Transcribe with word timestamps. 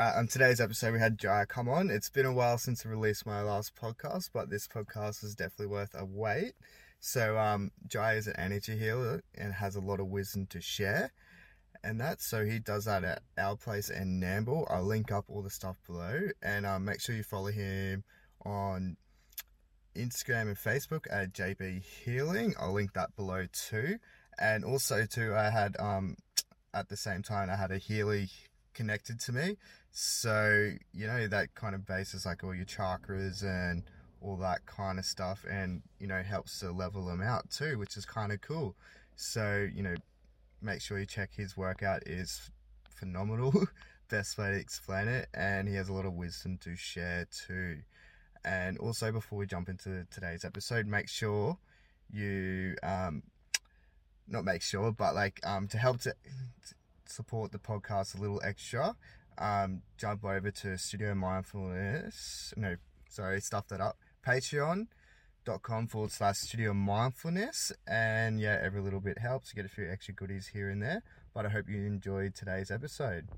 Uh, 0.00 0.14
on 0.16 0.26
today's 0.26 0.62
episode, 0.62 0.94
we 0.94 0.98
had 0.98 1.18
Jai 1.18 1.44
come 1.44 1.68
on. 1.68 1.90
It's 1.90 2.08
been 2.08 2.24
a 2.24 2.32
while 2.32 2.56
since 2.56 2.86
I 2.86 2.88
released 2.88 3.26
my 3.26 3.42
last 3.42 3.76
podcast, 3.76 4.30
but 4.32 4.48
this 4.48 4.66
podcast 4.66 5.22
is 5.22 5.34
definitely 5.34 5.66
worth 5.66 5.94
a 5.94 6.06
wait. 6.06 6.54
So, 7.00 7.36
um, 7.36 7.70
Jai 7.86 8.14
is 8.14 8.26
an 8.26 8.34
energy 8.36 8.78
healer 8.78 9.22
and 9.34 9.52
has 9.52 9.76
a 9.76 9.80
lot 9.82 10.00
of 10.00 10.06
wisdom 10.06 10.46
to 10.52 10.60
share, 10.62 11.12
and 11.84 12.00
that. 12.00 12.22
So 12.22 12.46
he 12.46 12.58
does 12.58 12.86
that 12.86 13.04
at 13.04 13.20
our 13.36 13.58
place 13.58 13.90
in 13.90 14.18
Nambour. 14.18 14.66
I'll 14.70 14.84
link 14.86 15.12
up 15.12 15.26
all 15.28 15.42
the 15.42 15.50
stuff 15.50 15.76
below, 15.86 16.28
and 16.42 16.64
um, 16.64 16.86
make 16.86 17.02
sure 17.02 17.14
you 17.14 17.22
follow 17.22 17.50
him 17.50 18.02
on 18.46 18.96
Instagram 19.94 20.48
and 20.48 20.56
Facebook 20.56 21.04
at 21.10 21.34
JB 21.34 21.84
Healing. 21.84 22.54
I'll 22.58 22.72
link 22.72 22.94
that 22.94 23.14
below 23.16 23.48
too. 23.52 23.98
And 24.38 24.64
also 24.64 25.04
too, 25.04 25.34
I 25.34 25.50
had 25.50 25.76
um 25.78 26.16
at 26.72 26.88
the 26.88 26.96
same 26.96 27.22
time 27.22 27.50
I 27.50 27.56
had 27.56 27.70
a 27.70 27.76
Healy 27.76 28.30
connected 28.72 29.20
to 29.20 29.32
me. 29.32 29.56
So, 29.92 30.72
you 30.92 31.06
know, 31.06 31.26
that 31.26 31.54
kind 31.54 31.74
of 31.74 31.86
bases 31.86 32.24
like 32.26 32.44
all 32.44 32.54
your 32.54 32.64
chakras 32.64 33.42
and 33.42 33.82
all 34.20 34.36
that 34.36 34.64
kind 34.66 34.98
of 34.98 35.04
stuff 35.04 35.44
and, 35.50 35.82
you 35.98 36.06
know, 36.06 36.22
helps 36.22 36.60
to 36.60 36.70
level 36.70 37.06
them 37.06 37.20
out 37.20 37.50
too, 37.50 37.78
which 37.78 37.96
is 37.96 38.04
kind 38.04 38.32
of 38.32 38.40
cool. 38.40 38.76
So, 39.16 39.68
you 39.74 39.82
know, 39.82 39.94
make 40.62 40.80
sure 40.80 40.98
you 40.98 41.06
check 41.06 41.30
his 41.34 41.56
workout 41.56 42.06
is 42.06 42.50
phenomenal. 42.88 43.52
Best 44.08 44.38
way 44.38 44.50
to 44.50 44.56
explain 44.56 45.08
it. 45.08 45.28
And 45.34 45.68
he 45.68 45.74
has 45.74 45.88
a 45.88 45.92
lot 45.92 46.06
of 46.06 46.14
wisdom 46.14 46.58
to 46.58 46.76
share 46.76 47.26
too. 47.46 47.78
And 48.44 48.78
also, 48.78 49.12
before 49.12 49.38
we 49.38 49.46
jump 49.46 49.68
into 49.68 50.06
today's 50.10 50.44
episode, 50.44 50.86
make 50.86 51.08
sure 51.08 51.58
you, 52.10 52.74
um, 52.82 53.22
not 54.26 54.44
make 54.44 54.62
sure, 54.62 54.92
but 54.92 55.14
like 55.14 55.40
um, 55.44 55.68
to 55.68 55.78
help 55.78 56.00
to 56.00 56.14
support 57.06 57.52
the 57.52 57.58
podcast 57.58 58.16
a 58.16 58.20
little 58.20 58.40
extra, 58.42 58.96
um, 59.38 59.82
jump 59.96 60.24
over 60.24 60.50
to 60.50 60.76
Studio 60.78 61.14
Mindfulness. 61.14 62.52
No, 62.56 62.76
sorry, 63.08 63.40
stuff 63.40 63.68
that 63.68 63.80
up. 63.80 63.96
Patreon.com 64.26 65.86
forward 65.86 66.12
slash 66.12 66.38
Studio 66.38 66.72
Mindfulness. 66.74 67.72
And 67.86 68.40
yeah, 68.40 68.58
every 68.62 68.80
little 68.80 69.00
bit 69.00 69.18
helps. 69.18 69.52
You 69.52 69.56
get 69.62 69.70
a 69.70 69.74
few 69.74 69.90
extra 69.90 70.14
goodies 70.14 70.48
here 70.48 70.68
and 70.70 70.82
there. 70.82 71.02
But 71.34 71.46
I 71.46 71.50
hope 71.50 71.68
you 71.68 71.84
enjoyed 71.86 72.34
today's 72.34 72.70
episode. 72.70 73.28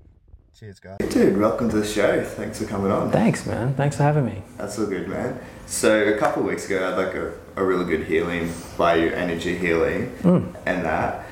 Cheers, 0.59 0.79
guys. 0.79 0.97
Dude, 1.09 1.37
welcome 1.39 1.69
to 1.71 1.77
the 1.77 1.85
show. 1.85 2.23
Thanks 2.23 2.59
for 2.61 2.65
coming 2.67 2.91
on. 2.91 3.09
Thanks, 3.11 3.45
man. 3.47 3.73
Thanks 3.73 3.95
for 3.97 4.03
having 4.03 4.25
me. 4.25 4.43
That's 4.57 4.77
all 4.77 4.85
good, 4.85 5.07
man. 5.07 5.39
So 5.65 6.03
a 6.13 6.17
couple 6.17 6.43
of 6.43 6.49
weeks 6.49 6.67
ago, 6.67 6.85
I 6.85 6.89
had 6.89 6.97
like 6.97 7.15
a, 7.15 7.33
a 7.55 7.63
really 7.63 7.85
good 7.85 8.05
healing 8.05 8.53
by 8.77 8.95
you, 8.95 9.09
energy 9.09 9.57
healing, 9.57 10.11
Mm. 10.21 10.55
and 10.67 10.85
that. 10.85 11.25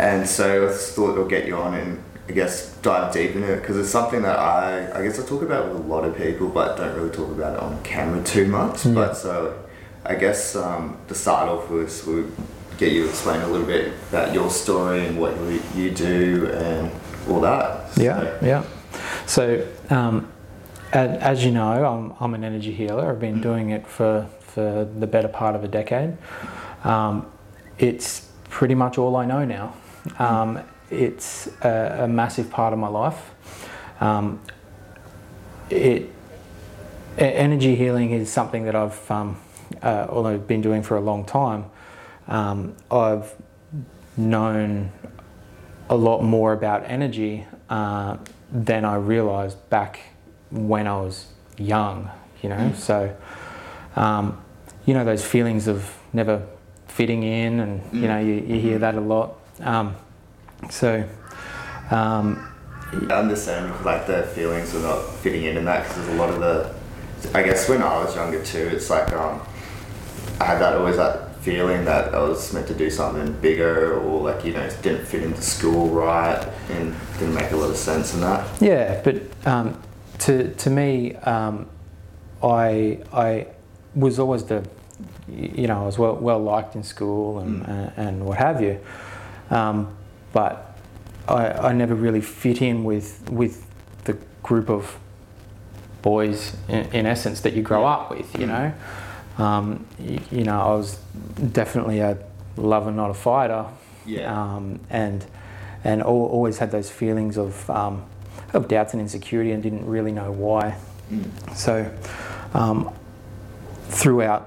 And 0.00 0.28
so 0.28 0.68
I 0.68 0.72
thought 0.72 1.16
I'll 1.16 1.28
get 1.28 1.46
you 1.46 1.56
on 1.56 1.74
and 1.74 2.02
I 2.28 2.32
guess 2.32 2.74
dive 2.78 3.12
deep 3.12 3.36
in 3.36 3.44
it 3.44 3.60
because 3.60 3.76
it's 3.76 3.90
something 3.90 4.22
that 4.22 4.38
I 4.38 4.90
I 4.98 5.02
guess 5.02 5.18
I 5.20 5.26
talk 5.26 5.42
about 5.42 5.68
with 5.72 5.76
a 5.84 5.86
lot 5.86 6.04
of 6.04 6.16
people, 6.16 6.48
but 6.48 6.76
don't 6.76 6.94
really 6.96 7.10
talk 7.10 7.30
about 7.30 7.54
it 7.54 7.60
on 7.60 7.82
camera 7.84 8.22
too 8.24 8.46
much. 8.48 8.84
Yeah. 8.84 8.94
But 8.94 9.14
so 9.16 9.56
I 10.04 10.14
guess 10.16 10.56
um, 10.56 10.98
to 11.08 11.14
start 11.14 11.48
off 11.48 11.70
with, 11.70 12.04
we'll 12.06 12.26
get 12.78 12.92
you 12.92 13.04
to 13.04 13.08
explain 13.08 13.40
a 13.42 13.48
little 13.48 13.66
bit 13.66 13.92
about 14.10 14.34
your 14.34 14.50
story 14.50 15.06
and 15.06 15.18
what 15.20 15.36
you, 15.38 15.62
you 15.74 15.90
do 15.90 16.46
and 16.52 16.90
all 17.28 17.40
that. 17.40 17.96
Yeah, 17.96 18.20
So- 18.20 18.38
yeah. 18.42 18.64
So, 19.26 19.66
um, 19.90 20.30
as 20.92 21.44
you 21.44 21.50
know, 21.50 21.84
I'm, 21.84 22.14
I'm 22.20 22.34
an 22.34 22.44
energy 22.44 22.72
healer. 22.72 23.10
I've 23.10 23.18
been 23.20 23.40
doing 23.40 23.70
it 23.70 23.86
for, 23.86 24.26
for 24.40 24.84
the 24.84 25.06
better 25.06 25.28
part 25.28 25.56
of 25.56 25.64
a 25.64 25.68
decade. 25.68 26.16
Um, 26.84 27.26
it's 27.78 28.30
pretty 28.48 28.74
much 28.76 28.98
all 28.98 29.16
I 29.16 29.24
know 29.26 29.44
now. 29.44 29.74
It's 30.90 31.48
a, 31.62 32.04
a 32.04 32.08
massive 32.08 32.50
part 32.50 32.72
of 32.72 32.78
my 32.78 32.88
life. 32.88 33.30
Um, 34.00 34.40
it 35.70 36.12
energy 37.18 37.74
healing 37.74 38.10
is 38.10 38.30
something 38.30 38.64
that 38.64 38.74
I've, 38.74 39.10
um, 39.10 39.40
uh, 39.82 40.06
although 40.08 40.30
I've 40.30 40.46
been 40.46 40.60
doing 40.60 40.82
for 40.82 40.96
a 40.96 41.00
long 41.00 41.24
time, 41.24 41.64
um, 42.28 42.76
I've 42.90 43.34
known 44.16 44.92
a 45.88 45.96
lot 45.96 46.22
more 46.22 46.52
about 46.52 46.84
energy 46.86 47.46
uh, 47.70 48.18
than 48.52 48.84
I 48.84 48.96
realized 48.96 49.68
back 49.70 50.00
when 50.50 50.86
I 50.86 50.96
was 51.00 51.26
young, 51.56 52.10
you 52.42 52.48
know. 52.48 52.72
So, 52.76 53.16
um, 53.94 54.42
you 54.84 54.94
know, 54.94 55.04
those 55.04 55.24
feelings 55.24 55.68
of 55.68 55.96
never 56.12 56.46
fitting 56.88 57.22
in, 57.22 57.60
and 57.60 57.82
you 57.92 58.08
know, 58.08 58.18
you, 58.18 58.34
you 58.34 58.60
hear 58.60 58.78
that 58.78 58.94
a 58.94 59.00
lot. 59.00 59.38
Um, 59.60 59.96
so, 60.70 61.04
um, 61.90 62.46
I 62.92 63.14
understand 63.14 63.84
like 63.84 64.06
the 64.06 64.22
feelings 64.34 64.74
of 64.74 64.82
not 64.82 65.02
fitting 65.16 65.44
in 65.44 65.56
and 65.56 65.66
that 65.66 65.82
because 65.82 65.96
there's 65.96 66.08
a 66.08 66.14
lot 66.20 66.30
of 66.30 66.40
the 66.40 66.74
I 67.36 67.42
guess 67.42 67.68
when 67.68 67.82
I 67.82 67.96
was 68.02 68.14
younger 68.14 68.42
too 68.44 68.70
it's 68.72 68.88
like 68.90 69.12
um 69.12 69.40
I 70.40 70.44
had 70.44 70.58
that 70.60 70.74
always 70.76 70.96
that 70.96 71.36
feeling 71.40 71.84
that 71.84 72.14
I 72.14 72.20
was 72.22 72.52
meant 72.52 72.68
to 72.68 72.74
do 72.74 72.88
something 72.90 73.32
bigger 73.40 73.98
or 74.00 74.20
like 74.32 74.44
you 74.44 74.52
know 74.52 74.68
didn't 74.82 75.04
fit 75.06 75.22
into 75.24 75.42
school 75.42 75.88
right 75.88 76.40
and 76.70 76.94
didn't 77.18 77.34
make 77.34 77.50
a 77.50 77.56
lot 77.56 77.70
of 77.70 77.76
sense 77.76 78.14
in 78.14 78.20
that 78.20 78.46
Yeah, 78.62 79.00
but 79.02 79.16
um, 79.46 79.80
to 80.20 80.54
to 80.54 80.70
me, 80.70 81.14
um, 81.16 81.68
I 82.42 83.00
I 83.12 83.46
was 83.94 84.18
always 84.18 84.44
the 84.44 84.62
you 85.28 85.66
know 85.66 85.82
I 85.82 85.86
was 85.86 85.98
well 85.98 86.16
well 86.16 86.38
liked 86.40 86.74
in 86.76 86.82
school 86.84 87.40
and 87.40 87.64
Mm. 87.64 87.68
uh, 87.68 87.90
and 87.96 88.24
what 88.24 88.38
have 88.38 88.60
you, 88.62 88.78
um, 89.50 89.88
but 90.36 90.76
I, 91.28 91.68
I 91.68 91.72
never 91.72 91.94
really 91.94 92.20
fit 92.20 92.60
in 92.60 92.84
with 92.84 93.08
with 93.30 93.54
the 94.04 94.18
group 94.42 94.68
of 94.68 94.98
boys 96.02 96.54
in, 96.68 96.84
in 96.92 97.06
essence 97.06 97.40
that 97.40 97.54
you 97.54 97.62
grow 97.62 97.80
Yeah. 97.80 97.92
up 97.94 98.10
with. 98.10 98.38
You 98.38 98.46
know, 98.46 98.72
um, 99.38 99.86
you, 99.98 100.20
you 100.30 100.44
know 100.44 100.60
I 100.60 100.74
was 100.76 100.98
definitely 101.52 102.00
a 102.00 102.18
lover, 102.56 102.92
not 102.92 103.10
a 103.10 103.14
fighter 103.14 103.64
um, 104.26 104.78
and 104.90 105.24
and 105.84 106.02
al- 106.02 106.28
always 106.36 106.58
had 106.58 106.70
those 106.70 106.90
feelings 106.90 107.38
of 107.38 107.68
um, 107.70 108.04
of 108.52 108.68
doubts 108.68 108.92
and 108.92 109.00
insecurity 109.00 109.52
and 109.52 109.62
didn't 109.62 109.86
really 109.86 110.12
know 110.12 110.30
why. 110.32 110.76
Mm. 111.10 111.56
So 111.56 111.90
um, 112.52 112.90
throughout 113.88 114.42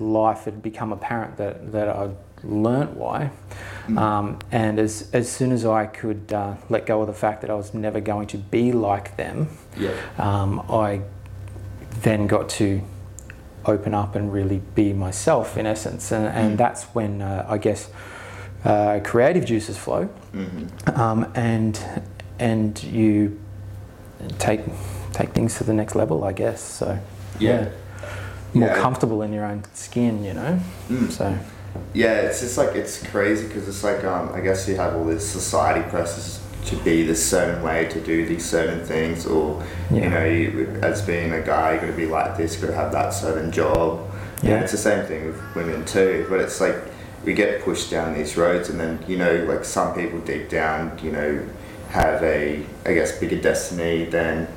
life, 0.00 0.46
it 0.46 0.52
had 0.54 0.62
become 0.62 0.92
apparent 0.92 1.36
that 1.36 1.72
that 1.72 1.88
I 1.90 2.08
learnt 2.42 2.96
why. 2.96 3.30
Mm. 3.86 3.98
Um, 3.98 4.38
and 4.50 4.78
as 4.78 5.08
as 5.12 5.30
soon 5.30 5.52
as 5.52 5.64
I 5.64 5.86
could 5.86 6.32
uh, 6.32 6.54
let 6.68 6.86
go 6.86 7.00
of 7.00 7.06
the 7.06 7.12
fact 7.14 7.40
that 7.42 7.50
I 7.50 7.54
was 7.54 7.72
never 7.74 8.00
going 8.00 8.26
to 8.28 8.38
be 8.38 8.72
like 8.72 9.16
them, 9.16 9.48
yeah 9.76 9.92
um, 10.18 10.60
I 10.68 11.02
then 12.02 12.26
got 12.26 12.48
to 12.50 12.82
open 13.64 13.94
up 13.94 14.14
and 14.16 14.32
really 14.32 14.60
be 14.74 14.92
myself 14.92 15.56
in 15.56 15.66
essence, 15.66 16.12
and, 16.12 16.26
and 16.26 16.54
Mm. 16.54 16.56
that's 16.58 16.84
when 16.94 17.22
uh, 17.22 17.46
I 17.48 17.58
guess 17.58 17.88
uh, 18.64 19.00
creative 19.04 19.44
juices 19.44 19.76
flow, 19.78 20.08
mm-hmm. 20.32 21.00
um, 21.00 21.30
and 21.34 21.78
and 22.38 22.82
you 22.82 23.38
take 24.38 24.60
take 25.12 25.30
things 25.32 25.56
to 25.58 25.64
the 25.64 25.72
next 25.72 25.94
level, 25.94 26.24
I 26.24 26.32
guess. 26.32 26.60
So 26.60 26.98
yeah 27.38 27.68
more 28.54 28.68
Yeah. 28.68 28.80
comfortable 28.80 29.22
in 29.22 29.32
your 29.32 29.44
own 29.44 29.62
skin, 29.74 30.24
you 30.24 30.32
know. 30.34 30.58
Mm. 30.88 31.10
So 31.10 31.36
Yeah, 31.94 32.20
it's 32.22 32.40
just 32.40 32.58
like 32.58 32.74
it's 32.74 33.02
crazy 33.08 33.46
because 33.46 33.68
it's 33.68 33.82
like 33.84 34.04
um, 34.04 34.30
I 34.34 34.40
guess 34.40 34.68
you 34.68 34.76
have 34.76 34.94
all 34.96 35.04
this 35.04 35.28
society 35.28 35.88
presses 35.90 36.40
to 36.66 36.76
be 36.78 37.04
this 37.04 37.24
certain 37.24 37.62
way 37.62 37.86
to 37.88 38.00
do 38.00 38.26
these 38.26 38.44
certain 38.44 38.84
things, 38.84 39.24
or 39.26 39.62
you 39.90 40.08
know, 40.08 40.24
you, 40.24 40.78
as 40.82 41.00
being 41.02 41.32
a 41.32 41.40
guy, 41.40 41.74
you 41.74 41.80
got 41.80 41.86
to 41.86 41.92
be 41.92 42.06
like 42.06 42.36
this, 42.36 42.58
you're 42.60 42.70
gonna 42.70 42.82
have 42.82 42.92
that 42.92 43.10
certain 43.10 43.52
job. 43.52 44.00
Yeah, 44.42 44.50
Yeah. 44.50 44.60
it's 44.62 44.72
the 44.72 44.78
same 44.78 45.04
thing 45.06 45.26
with 45.26 45.40
women 45.54 45.84
too. 45.84 46.26
But 46.28 46.40
it's 46.40 46.60
like 46.60 46.76
we 47.24 47.34
get 47.34 47.62
pushed 47.62 47.90
down 47.90 48.14
these 48.14 48.36
roads, 48.36 48.68
and 48.68 48.78
then 48.80 48.98
you 49.06 49.16
know, 49.16 49.44
like 49.48 49.64
some 49.64 49.94
people 49.94 50.18
deep 50.20 50.48
down, 50.48 50.98
you 51.02 51.12
know, 51.12 51.40
have 51.90 52.22
a 52.22 52.64
I 52.84 52.94
guess 52.94 53.18
bigger 53.18 53.40
destiny 53.40 54.04
than 54.04 54.48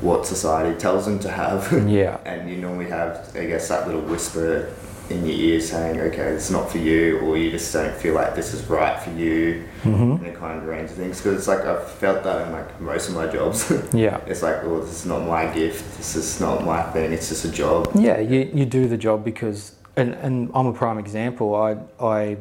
what 0.00 0.26
society 0.26 0.76
tells 0.78 1.04
them 1.06 1.20
to 1.20 1.30
have. 1.30 1.70
yeah, 1.88 2.18
and 2.26 2.50
you 2.50 2.56
normally 2.56 2.88
have, 2.90 3.30
I 3.36 3.44
guess, 3.46 3.68
that 3.68 3.86
little 3.86 4.02
whisper 4.02 4.68
in 5.10 5.26
your 5.26 5.34
ear 5.34 5.60
saying, 5.60 6.00
"Okay, 6.00 6.28
it's 6.32 6.50
not 6.50 6.70
for 6.70 6.78
you," 6.78 7.18
or 7.20 7.36
you 7.36 7.50
just 7.50 7.72
don't 7.72 7.94
feel 7.94 8.14
like 8.14 8.34
this 8.34 8.54
is 8.54 8.64
right 8.66 8.98
for 9.00 9.10
you, 9.10 9.64
hmm 9.82 10.12
and 10.12 10.26
it 10.26 10.36
kind 10.36 10.58
of 10.58 10.66
range 10.66 10.90
of 10.90 10.96
things. 10.96 11.18
Because 11.18 11.38
it's 11.38 11.48
like 11.48 11.64
I've 11.64 11.86
felt 11.90 12.22
that 12.24 12.46
in 12.46 12.52
like 12.52 12.80
most 12.80 13.08
of 13.08 13.14
my 13.14 13.26
jobs. 13.26 13.70
yeah. 13.92 14.20
it's 14.26 14.42
like, 14.42 14.62
"Oh, 14.64 14.80
this 14.80 15.00
is 15.00 15.06
not 15.06 15.26
my 15.26 15.46
gift. 15.46 15.96
This 15.96 16.16
is 16.16 16.40
not 16.40 16.64
my 16.64 16.82
thing. 16.92 17.12
It's 17.12 17.28
just 17.28 17.44
a 17.44 17.50
job." 17.50 17.90
Yeah, 17.94 18.18
you, 18.18 18.50
you 18.54 18.64
do 18.64 18.88
the 18.88 18.96
job 18.96 19.24
because, 19.24 19.72
and, 19.96 20.14
and 20.14 20.50
I'm 20.54 20.66
a 20.66 20.72
prime 20.72 20.98
example. 20.98 21.54
I, 21.54 21.76
I 22.00 22.36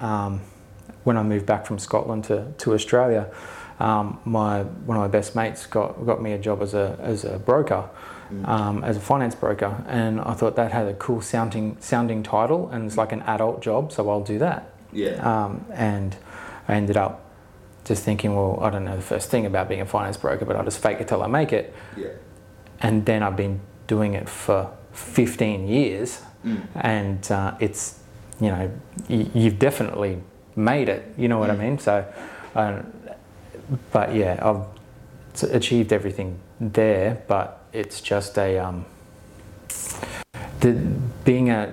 um, 0.00 0.40
when 1.04 1.16
I 1.16 1.22
moved 1.22 1.46
back 1.46 1.66
from 1.66 1.78
Scotland 1.78 2.24
to, 2.24 2.52
to 2.58 2.74
Australia, 2.74 3.30
um, 3.78 4.18
my 4.24 4.62
one 4.62 4.96
of 4.96 5.02
my 5.02 5.08
best 5.08 5.36
mates 5.36 5.66
got 5.66 6.04
got 6.06 6.22
me 6.22 6.32
a 6.32 6.38
job 6.38 6.62
as 6.62 6.74
a 6.74 6.98
as 7.00 7.24
a 7.24 7.38
broker. 7.38 7.88
Um, 8.44 8.82
as 8.84 8.96
a 8.96 9.00
finance 9.00 9.34
broker, 9.34 9.82
and 9.88 10.20
I 10.20 10.32
thought 10.34 10.56
that 10.56 10.72
had 10.72 10.86
a 10.86 10.94
cool 10.94 11.20
sounding 11.20 11.76
sounding 11.80 12.22
title, 12.22 12.68
and 12.70 12.86
it's 12.86 12.96
like 12.96 13.12
an 13.12 13.22
adult 13.22 13.62
job, 13.62 13.92
so 13.92 14.08
I'll 14.10 14.22
do 14.24 14.38
that. 14.38 14.72
Yeah. 14.92 15.14
Um, 15.44 15.64
and 15.72 16.16
I 16.68 16.74
ended 16.74 16.96
up 16.96 17.22
just 17.84 18.02
thinking, 18.04 18.34
well, 18.34 18.58
I 18.60 18.70
don't 18.70 18.84
know 18.84 18.96
the 18.96 19.02
first 19.02 19.30
thing 19.30 19.46
about 19.46 19.68
being 19.68 19.80
a 19.80 19.86
finance 19.86 20.16
broker, 20.16 20.44
but 20.44 20.56
I'll 20.56 20.64
just 20.64 20.80
fake 20.82 21.00
it 21.00 21.08
till 21.08 21.22
I 21.22 21.26
make 21.28 21.52
it. 21.52 21.72
Yeah. 21.96 22.08
And 22.80 23.04
then 23.06 23.22
I've 23.22 23.36
been 23.36 23.60
doing 23.86 24.14
it 24.14 24.28
for 24.28 24.70
15 24.92 25.66
years, 25.68 26.22
Mm. 26.44 26.60
and 26.76 27.32
uh, 27.32 27.54
it's, 27.60 27.98
you 28.40 28.48
know, 28.48 28.70
y- 29.08 29.26
you've 29.34 29.58
definitely 29.58 30.18
made 30.54 30.88
it. 30.88 31.02
You 31.16 31.26
know 31.28 31.38
what 31.38 31.50
I 31.50 31.54
Mm. 31.56 31.58
mean? 31.58 31.78
So, 31.78 32.04
uh, 32.54 32.82
but 33.92 34.14
yeah, 34.14 34.38
I've 34.42 34.62
achieved 35.50 35.92
everything 35.92 36.38
there, 36.60 37.18
but 37.26 37.65
it's 37.76 38.00
just 38.00 38.38
a 38.38 38.58
um, 38.58 38.84
the 40.60 40.72
being 41.24 41.50
a 41.50 41.72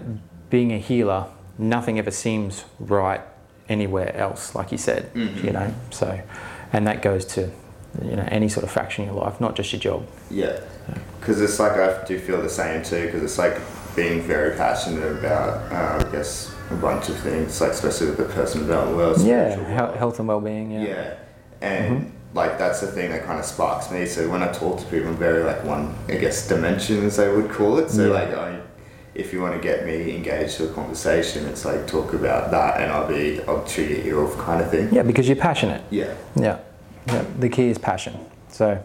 being 0.50 0.72
a 0.72 0.78
healer. 0.78 1.26
Nothing 1.58 2.00
ever 2.00 2.12
seems 2.12 2.66
right 2.80 3.22
anywhere 3.70 4.16
else, 4.16 4.56
like 4.56 4.72
you 4.72 4.78
said. 4.78 5.14
Mhm. 5.14 5.44
You 5.44 5.52
know, 5.52 5.74
so 5.92 6.20
and 6.74 6.86
that 6.88 7.02
goes 7.02 7.26
to 7.36 7.42
you 8.04 8.16
know 8.16 8.28
any 8.30 8.50
sort 8.50 8.64
of 8.64 8.72
fraction 8.72 9.06
in 9.06 9.14
your 9.14 9.24
life, 9.24 9.40
not 9.40 9.56
just 9.56 9.72
your 9.72 9.80
job. 9.80 10.06
Yeah, 10.30 10.60
because 11.20 11.40
it's 11.42 11.60
like 11.60 11.74
I 11.74 12.04
do 12.06 12.20
feel 12.20 12.42
the 12.42 12.50
same 12.50 12.84
too. 12.84 13.06
Because 13.06 13.24
it's 13.24 13.38
like 13.38 13.58
being 13.96 14.22
very 14.22 14.58
passionate 14.58 15.06
about, 15.06 15.72
uh, 15.72 16.04
I 16.06 16.12
guess, 16.12 16.52
a 16.72 16.76
bunch 16.76 17.10
of 17.10 17.18
things, 17.20 17.62
like 17.62 17.72
especially 17.72 18.08
with 18.08 18.18
the 18.18 18.26
personal 18.26 18.66
development 18.68 18.98
world. 18.98 19.22
Yeah, 19.22 19.56
he- 19.56 19.62
world. 19.76 19.96
health 19.96 20.18
and 20.20 20.28
well-being. 20.28 20.72
Yeah, 20.72 20.84
Yeah. 20.84 21.14
and 21.62 22.02
Mhm. 22.02 22.10
Like 22.34 22.58
that's 22.58 22.82
the 22.82 22.88
thing 22.88 23.12
that 23.12 23.26
kind 23.26 23.40
of 23.40 23.46
sparks 23.46 23.92
me. 23.92 24.06
So 24.06 24.30
when 24.30 24.42
I 24.44 24.52
talk 24.52 24.80
to 24.80 24.86
people, 24.86 25.10
I'm 25.10 25.18
very 25.18 25.44
like 25.44 25.64
one, 25.64 25.96
I 26.08 26.16
guess, 26.16 26.48
dimension 26.48 27.06
as 27.06 27.18
they 27.18 27.34
would 27.34 27.52
call 27.52 27.78
it. 27.78 27.90
So 27.90 28.08
Yeah. 28.08 28.14
like, 28.14 28.34
I, 28.34 28.60
if 29.16 29.32
you 29.32 29.42
want 29.42 29.54
to 29.54 29.62
get 29.62 29.86
me 29.86 30.16
engaged 30.16 30.58
to 30.58 30.70
a 30.70 30.74
conversation, 30.74 31.46
it's 31.46 31.66
like 31.66 31.86
talk 31.86 32.14
about 32.14 32.50
that, 32.50 32.82
and 32.82 32.92
I'll 32.92 33.08
be, 33.08 33.40
I'll 33.48 33.64
chew 33.66 33.84
your 33.84 34.00
ear 34.08 34.24
off, 34.24 34.36
kind 34.40 34.60
of 34.62 34.72
thing. 34.72 34.92
Yeah, 34.92 35.04
because 35.04 35.28
you're 35.28 35.36
passionate. 35.36 35.84
Yeah. 35.92 36.16
Yeah, 36.36 36.60
yeah. 37.08 37.24
The 37.38 37.50
key 37.50 37.68
is 37.70 37.78
passion. 37.78 38.18
So, 38.50 38.84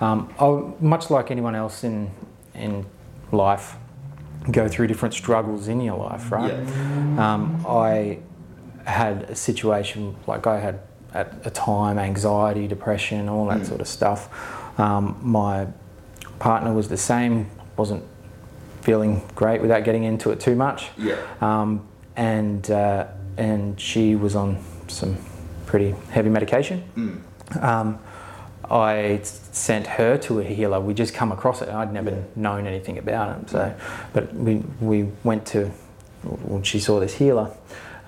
um, 0.00 0.32
I'll, 0.40 0.76
much 0.80 1.08
like 1.10 1.30
anyone 1.30 1.54
else 1.54 1.84
in 1.84 2.10
in 2.54 2.84
life, 3.30 3.76
go 4.50 4.68
through 4.68 4.86
different 4.88 5.14
struggles 5.14 5.68
in 5.68 5.80
your 5.80 5.98
life, 5.98 6.30
right? 6.32 6.54
Um, 7.18 7.64
I 7.68 8.18
had 8.84 9.22
a 9.30 9.34
situation 9.36 10.16
like 10.26 10.46
I 10.46 10.58
had 10.60 10.80
at 11.14 11.32
a 11.44 11.50
time 11.50 11.98
anxiety, 11.98 12.66
depression, 12.66 13.28
all 13.28 13.46
that 13.46 13.60
Mm. 13.60 13.66
sort 13.66 13.80
of 13.80 13.88
stuff. 13.88 14.28
Um, 14.78 15.16
my 15.22 15.66
partner 16.40 16.72
was 16.72 16.88
the 16.88 16.96
same, 16.96 17.46
wasn't 17.76 18.02
feeling 18.82 19.22
great 19.34 19.62
without 19.62 19.84
getting 19.84 20.04
into 20.04 20.30
it 20.30 20.40
too 20.40 20.54
much 20.54 20.90
Yeah. 20.98 21.14
um, 21.40 21.80
and 22.16 22.70
uh, 22.70 23.06
and 23.38 23.80
she 23.80 24.14
was 24.14 24.36
on 24.36 24.58
some 24.88 25.16
pretty 25.66 25.94
heavy 26.10 26.28
medication. 26.28 26.82
Mm. 26.96 27.62
Um, 27.64 27.98
I 28.70 29.20
sent 29.22 29.86
her 29.86 30.16
to 30.18 30.40
a 30.40 30.44
healer. 30.44 30.80
We 30.80 30.94
just 30.94 31.14
come 31.14 31.32
across 31.32 31.60
it. 31.62 31.68
I'd 31.68 31.92
never 31.92 32.10
Yeah. 32.10 32.16
known 32.36 32.66
anything 32.66 32.96
about 32.98 33.36
it. 33.38 33.50
So, 33.50 33.72
but 34.12 34.34
we 34.34 34.62
we 34.80 35.08
went 35.24 35.46
to. 35.46 35.70
Well, 36.24 36.62
she 36.62 36.78
saw 36.80 37.00
this 37.00 37.14
healer, 37.14 37.50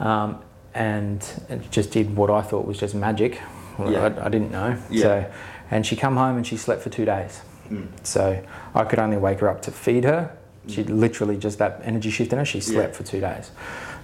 um, 0.00 0.38
and 0.76 1.24
just 1.70 1.90
did 1.90 2.14
what 2.16 2.30
I 2.30 2.42
thought 2.42 2.66
was 2.66 2.78
just 2.78 2.94
magic. 2.94 3.40
Yeah. 3.78 4.02
I, 4.20 4.26
I 4.26 4.28
didn't 4.28 4.50
know. 4.52 4.76
Yeah. 4.90 5.02
So, 5.02 5.32
and 5.70 5.86
she 5.86 5.96
come 5.96 6.16
home 6.16 6.36
and 6.36 6.46
she 6.46 6.56
slept 6.56 6.82
for 6.82 6.90
two 6.90 7.04
days. 7.06 7.40
Mm. 7.70 7.88
So 8.02 8.44
I 8.74 8.84
could 8.84 8.98
only 8.98 9.16
wake 9.16 9.40
her 9.40 9.48
up 9.48 9.62
to 9.62 9.70
feed 9.70 10.04
her. 10.04 10.36
She 10.68 10.84
literally 10.84 11.36
just 11.38 11.58
that 11.58 11.80
energy 11.84 12.10
shift 12.10 12.32
in 12.32 12.38
her. 12.38 12.44
She 12.44 12.60
slept 12.60 12.92
Yeah. 12.92 12.96
for 12.96 13.02
two 13.04 13.20
days. 13.20 13.50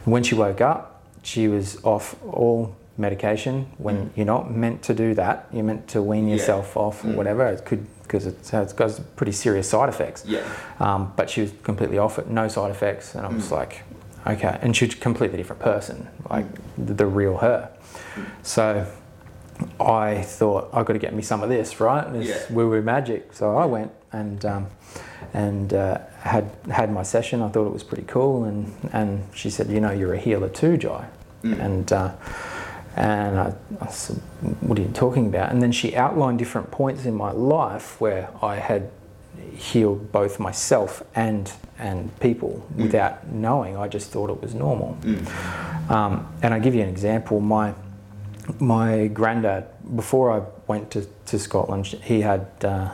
When 0.04 0.22
she 0.22 0.34
woke 0.34 0.60
up, 0.60 1.02
she 1.22 1.46
was 1.48 1.78
off 1.84 2.16
all 2.24 2.75
medication. 2.96 3.66
When 3.78 3.96
Mm. 3.96 4.10
you're 4.16 4.26
not 4.26 4.50
meant 4.50 4.82
to 4.84 4.94
do 4.94 5.14
that, 5.14 5.46
you're 5.52 5.64
meant 5.64 5.88
to 5.88 6.02
wean 6.02 6.26
yourself 6.28 6.76
off 6.76 7.04
or 7.04 7.08
Mm. 7.08 7.16
whatever. 7.16 7.46
It 7.46 7.64
could 7.64 7.86
because 8.02 8.26
it's, 8.26 8.52
it's 8.52 8.75
got 8.75 9.00
pretty 9.16 9.32
serious 9.32 9.68
side 9.70 9.88
effects. 9.88 10.25
Yeah. 10.26 10.40
Um, 10.80 11.12
but 11.16 11.30
she 11.30 11.40
was 11.42 11.52
completely 11.62 11.96
off 11.98 12.18
it, 12.18 12.28
no 12.28 12.46
side 12.48 12.70
effects, 12.70 13.14
and 13.14 13.25
I 13.25 13.30
was 13.30 13.48
Mm. 13.48 13.52
like, 13.52 13.82
okay. 14.26 14.58
And 14.62 14.76
she's 14.76 14.94
a 14.94 14.96
completely 14.96 15.36
different 15.36 15.62
person, 15.62 16.08
like 16.30 16.46
the, 16.76 16.94
the 16.94 17.06
real 17.06 17.38
her. 17.38 17.70
So 18.42 18.86
I 19.80 20.22
thought 20.22 20.70
I've 20.72 20.86
got 20.86 20.94
to 20.94 20.98
get 20.98 21.14
me 21.14 21.22
some 21.22 21.42
of 21.42 21.48
this, 21.48 21.80
right? 21.80 22.10
This 22.12 22.28
Yeah. 22.28 22.54
woo 22.54 22.69
woo 22.70 22.82
magic. 22.82 23.32
So 23.32 23.56
I 23.56 23.64
went 23.64 23.92
and 24.12 24.44
um, 24.44 24.66
and 25.32 25.72
uh, 25.72 25.98
had 26.20 26.50
had 26.70 26.92
my 26.92 27.02
session. 27.02 27.42
I 27.42 27.48
thought 27.48 27.66
it 27.66 27.72
was 27.72 27.84
pretty 27.84 28.04
cool, 28.06 28.44
and 28.44 28.72
and 28.92 29.24
she 29.34 29.50
said, 29.50 29.69
you 29.70 29.80
know, 29.80 29.90
you're 29.90 30.14
a 30.14 30.19
healer 30.19 30.48
too, 30.48 30.76
Jai. 30.76 31.06
Mm. 31.42 31.60
And 31.60 31.92
uh, 31.92 32.12
and 32.96 33.38
I, 33.38 33.54
I 33.80 33.86
said, 33.88 34.16
what 34.60 34.78
are 34.78 34.82
you 34.82 34.88
talking 34.88 35.26
about? 35.26 35.50
And 35.50 35.62
then 35.62 35.72
she 35.72 35.96
outlined 35.96 36.38
different 36.38 36.70
points 36.70 37.06
in 37.06 37.14
my 37.14 37.30
life 37.32 37.98
where 38.00 38.28
I 38.42 38.56
had 38.56 38.90
healed 39.56 40.11
both 40.12 40.38
myself 40.38 41.02
and 41.14 41.52
and 41.79 42.11
people 42.20 42.62
Mm. 42.76 42.82
without 42.82 43.26
knowing. 43.29 43.76
I 43.76 43.88
just 43.88 44.11
thought 44.11 44.31
it 44.31 44.40
was 44.40 44.55
normal. 44.55 44.96
Mm. 45.02 45.90
Um, 45.90 46.26
and 46.43 46.55
I 46.55 46.58
give 46.58 46.75
you 46.75 46.82
an 46.82 46.88
example. 46.88 47.40
My 47.40 47.75
my 48.58 49.06
granddad, 49.08 49.64
before 49.96 50.31
I 50.32 50.43
went 50.67 50.90
to, 50.93 51.06
to 51.26 51.38
Scotland, 51.38 51.87
he 51.87 52.20
had 52.23 52.46
uh, 52.64 52.90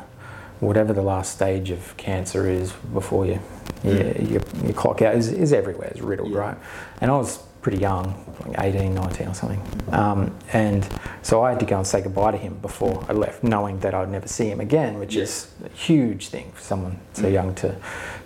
whatever 0.61 0.93
the 0.93 1.02
last 1.02 1.32
stage 1.35 1.70
of 1.70 1.96
cancer 1.96 2.49
is 2.49 2.73
before 2.93 3.26
you 3.26 3.38
you, 3.84 3.91
Mm. 3.93 4.31
you, 4.31 4.41
you 4.67 4.75
clock 4.75 5.02
out 5.02 5.14
is, 5.14 5.31
is 5.32 5.52
everywhere, 5.52 5.93
is 5.94 6.00
riddled, 6.02 6.31
Yeah. 6.32 6.38
right? 6.38 6.56
And 7.00 7.11
I 7.11 7.17
was 7.17 7.38
pretty 7.62 7.78
young, 7.78 8.14
like 8.46 8.56
18, 8.60 8.94
19 8.94 9.28
or 9.28 9.34
something. 9.34 9.62
Um, 9.93 10.34
and 10.52 10.88
so 11.22 11.43
I 11.43 11.50
had 11.50 11.60
to 11.60 11.66
go 11.66 11.76
and 11.78 11.87
say 11.87 12.00
goodbye 12.00 12.31
to 12.32 12.38
him 12.38 12.55
before 12.62 13.05
I 13.08 13.12
left, 13.12 13.43
knowing 13.43 13.81
that 13.81 13.94
I'd 13.94 14.10
never 14.10 14.28
see 14.28 14.46
him 14.49 14.60
again, 14.60 14.99
which 14.99 15.14
Yeah. 15.16 15.25
is 15.25 15.49
a 15.64 15.69
huge 15.76 16.28
thing 16.28 16.52
for 16.55 16.62
someone 16.62 16.99
so 17.14 17.25
Mm. 17.25 17.32
young 17.32 17.55
to, 17.56 17.75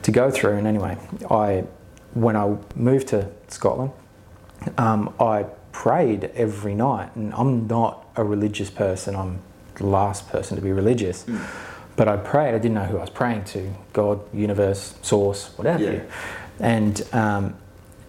to 0.02 0.10
go 0.12 0.30
through. 0.30 0.56
And 0.56 0.66
anyway, 0.66 0.96
I 1.30 1.64
when 2.14 2.36
I 2.36 2.56
moved 2.76 3.08
to 3.08 3.26
Scotland, 3.48 3.90
um, 4.76 5.14
I 5.18 5.46
prayed 5.72 6.30
every 6.34 6.74
night, 6.74 7.08
and 7.16 7.32
I'm 7.34 7.66
not 7.66 8.04
a 8.16 8.22
religious 8.22 8.68
person. 8.68 9.16
I'm 9.16 9.38
the 9.76 9.86
last 9.86 10.30
person 10.30 10.56
to 10.56 10.62
be 10.62 10.72
religious, 10.72 11.24
Mm. 11.24 11.38
but 11.96 12.06
I 12.08 12.18
prayed. 12.18 12.54
I 12.54 12.58
didn't 12.58 12.74
know 12.74 12.84
who 12.84 12.98
I 12.98 13.00
was 13.00 13.08
praying 13.10 13.44
to: 13.54 13.70
God, 13.94 14.20
universe, 14.34 14.94
source, 15.00 15.50
whatever. 15.56 15.82
Yeah. 15.82 16.00
And 16.60 17.02
um, 17.14 17.54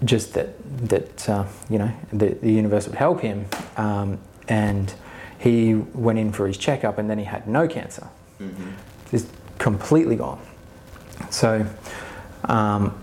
just 0.06 0.34
that 0.34 0.50
that 0.90 1.30
uh, 1.30 1.46
you 1.70 1.78
know 1.80 1.92
the, 2.12 2.30
the 2.42 2.52
universe 2.52 2.88
would 2.88 2.96
help 2.98 3.22
him, 3.22 3.46
um, 3.78 4.18
and 4.48 4.94
he 5.40 5.76
went 5.76 6.20
in 6.20 6.32
for 6.32 6.48
his 6.48 6.58
checkup, 6.58 6.98
and 6.98 7.10
then 7.10 7.18
he 7.20 7.26
had 7.26 7.48
no 7.48 7.68
cancer 7.68 8.08
Mhm. 8.40 8.74
is 9.12 9.28
completely 9.60 10.16
gone. 10.16 10.40
So 11.30 11.66
um, 12.46 12.94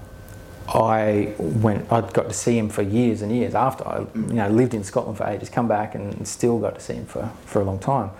I 0.69 1.35
went. 1.39 1.91
I 1.93 2.01
got 2.01 2.29
to 2.29 2.33
see 2.35 2.57
him 2.59 2.69
for 2.69 2.83
years 2.83 3.23
and 3.23 3.33
years 3.35 3.55
after 3.55 3.87
I, 3.87 4.01
you 4.15 4.35
know, 4.35 4.49
lived 4.49 4.75
in 4.75 4.85
Scotland 4.85 5.19
for 5.19 5.27
ages. 5.27 5.49
Come 5.49 5.69
back 5.69 5.95
and 5.95 6.27
still 6.27 6.59
got 6.59 6.75
to 6.77 6.81
see 6.81 6.95
him 6.95 7.07
for, 7.07 7.31
for 7.47 7.61
a 7.61 7.65
long 7.65 7.79
time. 7.79 8.11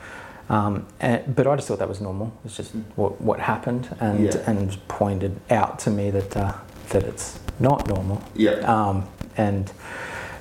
Um, 0.49 0.87
and, 0.99 1.37
but 1.37 1.47
I 1.47 1.55
just 1.55 1.69
thought 1.69 1.79
that 1.79 1.89
was 1.89 2.01
normal. 2.01 2.33
It's 2.45 2.57
just 2.57 2.73
what, 2.97 3.21
what 3.21 3.39
happened, 3.39 3.95
and 4.01 4.25
Yeah. 4.25 4.43
and 4.51 4.77
pointed 4.89 5.41
out 5.51 5.79
to 5.81 5.91
me 5.91 6.11
that 6.11 6.37
uh, 6.37 6.53
that 6.89 7.05
it's 7.05 7.39
not 7.61 7.87
normal. 7.89 8.23
Yeah. 8.35 8.53
Um, 8.67 9.07
and 9.37 9.71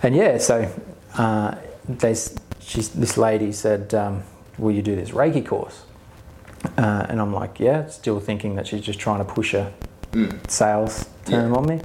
and 0.02 0.16
yeah, 0.16 0.38
so 0.38 0.72
uh, 1.18 1.56
they, 1.88 2.12
s- 2.12 2.36
she's, 2.60 2.90
this 2.90 3.18
lady 3.18 3.52
said, 3.52 3.94
um, 3.94 4.24
"Will 4.58 4.72
you 4.72 4.82
do 4.82 4.96
this 4.96 5.12
Reiki 5.12 5.46
course?" 5.46 5.84
Uh, 6.78 7.06
and 7.10 7.20
I'm 7.22 7.34
like, 7.34 7.60
"Yeah," 7.60 7.88
still 7.88 8.20
thinking 8.20 8.56
that 8.56 8.68
she's 8.68 8.82
just 8.82 9.00
trying 9.00 9.20
to 9.26 9.32
push 9.34 9.54
a 9.54 9.72
Mm. 10.12 10.50
sales 10.50 11.06
term 11.26 11.52
Yeah. 11.52 11.58
on 11.60 11.66
me. 11.68 11.82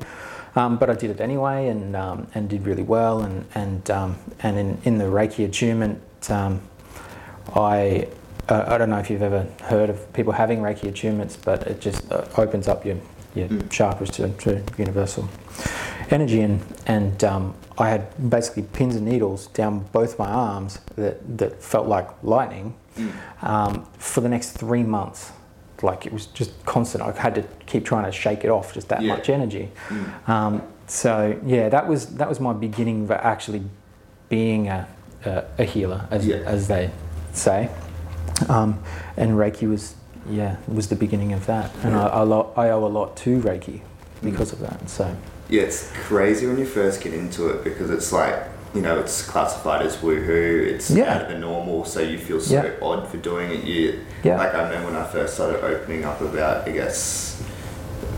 Um, 0.57 0.79
but 0.79 0.89
I 0.89 0.95
did 0.95 1.11
it 1.11 1.21
anyway, 1.21 1.69
and 1.69 1.95
um, 1.95 2.27
and 2.35 2.49
did 2.49 2.65
really 2.67 2.83
well. 2.83 3.21
And 3.21 3.45
and 3.55 3.91
um, 3.91 4.17
and 4.43 4.57
in, 4.57 4.79
in 4.85 4.99
the 4.99 5.05
Reiki 5.05 5.45
attunement, 5.45 6.01
um, 6.31 6.61
I 7.55 8.09
uh, 8.49 8.65
I 8.67 8.79
don't 8.79 8.89
know 8.91 8.99
if 8.99 9.11
you've 9.11 9.23
ever 9.23 9.47
heard 9.65 9.91
of 9.91 10.11
people 10.15 10.33
having 10.33 10.61
Reiki 10.61 10.91
attunements, 10.91 11.37
but 11.45 11.67
it 11.67 11.81
just 11.81 12.11
uh, 12.11 12.25
opens 12.39 12.67
up 12.69 12.87
your 12.87 12.97
your 13.35 13.49
Mm. 13.49 13.69
chakras 13.69 14.11
to, 14.13 14.29
to 14.45 14.63
universal 14.79 15.29
energy. 16.11 16.41
And 16.41 16.61
and 16.87 17.23
um, 17.25 17.55
I 17.79 17.89
had 17.91 18.31
basically 18.31 18.63
pins 18.65 18.95
and 18.97 19.05
needles 19.07 19.49
down 19.49 19.87
both 19.93 20.19
my 20.19 20.29
arms 20.31 20.79
that 20.97 21.39
that 21.39 21.63
felt 21.63 21.87
like 21.89 22.09
lightning 22.23 22.75
Mm. 22.97 23.11
um, 23.43 23.87
for 23.99 24.21
the 24.21 24.29
next 24.29 24.51
three 24.53 24.85
months. 24.85 25.33
Like 25.83 26.07
it 26.07 26.13
was 26.13 26.27
just 26.27 26.53
constant. 26.65 27.03
I 27.03 27.11
had 27.21 27.35
to 27.35 27.43
keep 27.67 27.85
trying 27.85 28.05
to 28.05 28.13
shake 28.13 28.45
it 28.45 28.51
off, 28.51 28.73
just 28.75 28.89
that 28.89 29.03
Yeah. 29.03 29.17
much 29.17 29.29
energy. 29.29 29.71
Mm. 29.89 30.29
Um, 30.29 30.63
so 30.87 31.37
yeah, 31.45 31.69
that 31.71 31.89
was 31.89 32.07
that 32.17 32.29
was 32.29 32.39
my 32.41 32.53
beginning 32.53 33.03
of 33.05 33.11
actually 33.11 33.63
being 34.29 34.69
a, 34.69 34.87
a, 35.25 35.45
a 35.59 35.65
healer, 35.65 36.07
as, 36.11 36.25
Yeah. 36.27 36.37
as 36.47 36.69
they 36.69 36.91
say. 37.33 37.69
Um, 38.49 38.79
and 39.17 39.33
Reiki 39.33 39.69
was 39.69 39.95
yeah 40.29 40.57
was 40.69 40.89
the 40.89 40.97
beginning 40.97 41.33
of 41.33 41.47
that, 41.47 41.71
and 41.83 41.93
Yeah. 41.95 42.07
I, 42.07 42.21
I, 42.21 42.23
lo- 42.23 42.53
I 42.57 42.71
owe 42.71 42.85
a 42.85 42.89
lot 42.89 43.17
to 43.19 43.41
Reiki 43.41 43.81
because 44.23 44.53
of 44.53 44.61
that. 44.61 44.89
So 44.89 45.15
Yeah, 45.49 45.63
it's 45.63 45.91
crazy 45.93 46.47
when 46.47 46.59
you 46.59 46.67
first 46.67 47.03
get 47.03 47.13
into 47.15 47.49
it 47.49 47.65
because 47.65 47.91
it's 47.91 48.13
like 48.13 48.35
you 48.75 48.81
know, 48.83 48.99
it's 48.99 49.23
classified 49.25 49.87
as 49.87 49.97
woohoo. 49.99 50.67
It's 50.67 50.91
Yeah. 50.91 51.15
out 51.15 51.23
of 51.23 51.29
the 51.29 51.39
normal, 51.39 51.85
so 51.85 52.01
you 52.01 52.19
feel 52.19 52.41
so 52.41 52.55
Yeah. 52.55 52.71
odd 52.83 53.07
for 53.07 53.19
doing 53.19 53.53
it. 53.53 53.63
You, 53.63 54.01
Yeah. 54.25 54.37
like 54.37 54.53
I 54.53 54.65
remember 54.65 54.91
when 54.91 54.97
I 55.01 55.05
first 55.07 55.35
started 55.35 55.63
opening 55.65 56.05
up 56.05 56.21
about, 56.21 56.67
I 56.69 56.73
guess, 56.73 57.41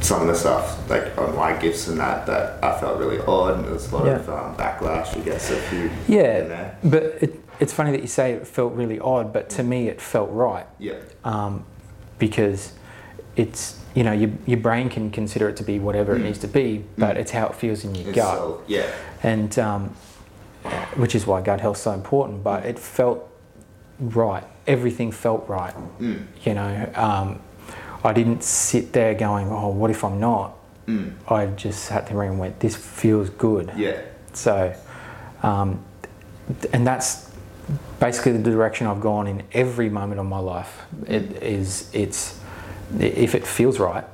some 0.00 0.22
of 0.22 0.28
the 0.28 0.34
stuff 0.34 0.88
like 0.88 1.12
on 1.18 1.36
my 1.36 1.52
gifts 1.52 1.88
and 1.88 1.98
that, 2.00 2.24
that 2.24 2.58
I 2.64 2.80
felt 2.80 2.98
really 2.98 3.18
odd, 3.26 3.56
and 3.56 3.64
there 3.66 3.72
was 3.74 3.92
a 3.92 3.96
lot 3.96 4.06
Yeah. 4.06 4.12
of 4.16 4.30
um, 4.30 4.56
backlash. 4.56 5.14
I 5.14 5.20
guess 5.20 5.50
a 5.50 5.56
few 5.56 5.80
in 5.80 5.90
Yeah, 6.08 6.40
there. 6.44 6.78
but 6.82 7.02
it, 7.20 7.38
it's 7.60 7.74
funny 7.74 7.90
that 7.90 8.00
you 8.00 8.06
say 8.06 8.32
it 8.32 8.46
felt 8.46 8.72
really 8.72 8.98
odd, 8.98 9.34
but 9.34 9.50
to 9.50 9.62
me 9.62 9.88
it 9.88 10.00
felt 10.00 10.30
right 10.32 10.66
Yeah, 10.78 10.94
um, 11.22 11.64
because 12.18 12.72
it's 13.36 13.80
you 13.94 14.02
know 14.04 14.12
your, 14.12 14.30
your 14.46 14.58
brain 14.58 14.88
can 14.88 15.10
consider 15.10 15.48
it 15.48 15.56
to 15.56 15.62
be 15.64 15.78
whatever 15.78 16.14
it 16.16 16.20
Mm. 16.20 16.24
needs 16.24 16.38
to 16.40 16.48
be, 16.48 16.84
but 16.98 17.16
Mm. 17.16 17.20
it's 17.20 17.30
how 17.32 17.46
it 17.46 17.54
feels 17.54 17.84
in 17.84 17.94
your 17.94 18.08
It's 18.08 18.16
gut, 18.16 18.38
so- 18.38 18.60
yeah, 18.66 18.84
and 19.22 19.58
um, 19.58 19.94
which 20.96 21.14
is 21.14 21.26
why 21.26 21.40
gut 21.42 21.60
health's 21.60 21.80
so 21.82 21.92
important. 21.92 22.42
But 22.42 22.64
it 22.66 22.78
felt 22.78 23.28
right. 24.00 24.44
Everything 24.66 25.12
felt 25.12 25.48
right. 25.48 25.74
mm, 26.00 26.24
You 26.44 26.54
know, 26.54 26.88
um, 26.94 27.40
I 28.04 28.12
didn't 28.12 28.42
sit 28.42 28.92
there 28.92 29.14
going, 29.14 29.48
"Oh, 29.50 29.68
what 29.68 29.90
if 29.90 30.02
I'm 30.04 30.18
not?" 30.20 30.54
mm, 30.86 31.12
I 31.28 31.46
just 31.46 31.84
sat 31.84 32.06
there 32.08 32.22
and 32.22 32.38
went, 32.38 32.60
"This 32.60 32.74
feels 32.76 33.30
good." 33.30 33.70
yeah, 33.76 34.00
So, 34.32 34.74
um, 35.42 35.80
and 36.72 36.86
that's 36.86 37.25
basically 38.00 38.32
the 38.32 38.50
direction 38.50 38.86
I've 38.86 39.00
gone 39.00 39.26
in 39.26 39.42
every 39.52 39.88
moment 39.88 40.20
of 40.20 40.26
my 40.26 40.38
life. 40.38 40.82
It 41.06 41.42
is 41.42 41.90
it's 41.92 42.38
if 43.00 43.34
it 43.34 43.46
feels 43.46 43.78
right, 43.80 44.04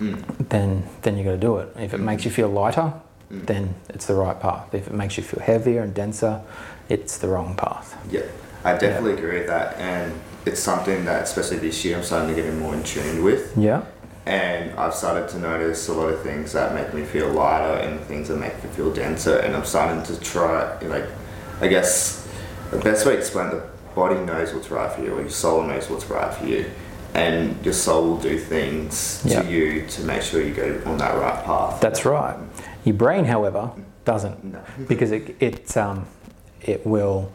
mm, 0.00 0.22
then 0.48 0.84
then 1.02 1.18
you 1.18 1.24
got 1.24 1.32
to 1.32 1.36
do 1.38 1.56
it. 1.58 1.68
If 1.78 1.94
it 1.94 1.98
makes 2.00 2.24
you 2.24 2.30
feel 2.30 2.48
lighter, 2.48 2.92
Mm. 3.32 3.46
then 3.46 3.74
it's 3.88 4.06
the 4.06 4.14
right 4.16 4.40
path. 4.40 4.74
If 4.74 4.88
it 4.88 4.92
makes 4.92 5.16
you 5.16 5.22
feel 5.22 5.38
heavier 5.40 5.82
and 5.82 5.94
denser, 5.94 6.40
it's 6.88 7.16
the 7.18 7.28
wrong 7.28 7.54
path. 7.54 7.96
yeah. 8.10 8.22
I 8.64 8.72
definitely 8.76 9.12
agree 9.14 9.38
with 9.38 9.46
that, 9.46 9.76
and 9.78 10.12
it's 10.44 10.58
something 10.60 11.04
that, 11.04 11.22
especially 11.22 11.58
this 11.58 11.84
year, 11.84 11.96
I'm 11.96 12.02
starting 12.02 12.34
to 12.34 12.42
get 12.42 12.52
more 12.54 12.74
in 12.74 12.82
tune 12.82 13.22
with. 13.22 13.56
Yeah. 13.56 13.82
and 14.26 14.72
I've 14.78 14.94
started 14.94 15.28
to 15.28 15.38
notice 15.38 15.86
a 15.88 15.92
lot 15.94 16.12
of 16.12 16.20
things 16.22 16.52
that 16.52 16.74
make 16.74 16.92
me 16.92 17.04
feel 17.04 17.28
lighter 17.30 17.74
and 17.84 18.00
things 18.00 18.26
that 18.28 18.36
make 18.36 18.52
me 18.64 18.68
feel 18.70 18.92
denser 18.92 19.38
and 19.38 19.54
I'm 19.56 19.64
starting 19.64 20.02
to 20.12 20.20
try 20.20 20.76
like 20.88 21.06
I 21.62 21.68
guess 21.68 22.19
the 22.70 22.78
best 22.78 23.06
way 23.06 23.12
to 23.14 23.18
explain 23.18 23.50
the 23.50 23.62
body 23.94 24.16
knows 24.20 24.52
what's 24.54 24.70
right 24.70 24.90
for 24.92 25.02
you 25.02 25.12
or 25.14 25.20
your 25.20 25.30
soul 25.30 25.62
knows 25.62 25.90
what's 25.90 26.06
right 26.06 26.32
for 26.32 26.46
you 26.46 26.70
and 27.14 27.62
your 27.64 27.74
soul 27.74 28.10
will 28.10 28.16
do 28.18 28.38
things 28.38 29.22
Yeah. 29.24 29.42
to 29.42 29.50
you 29.50 29.86
to 29.86 30.02
make 30.02 30.22
sure 30.22 30.40
you 30.40 30.54
go 30.54 30.80
on 30.86 30.98
that 30.98 31.16
right 31.18 31.44
path. 31.44 31.80
That's 31.80 32.04
right. 32.04 32.36
Your 32.84 32.94
brain, 32.94 33.24
however, 33.24 33.72
doesn't 34.04 34.44
no. 34.44 34.60
because 34.88 35.10
it 35.10 35.36
it 35.40 35.76
um, 35.76 36.06
it 36.62 36.86
will 36.86 37.32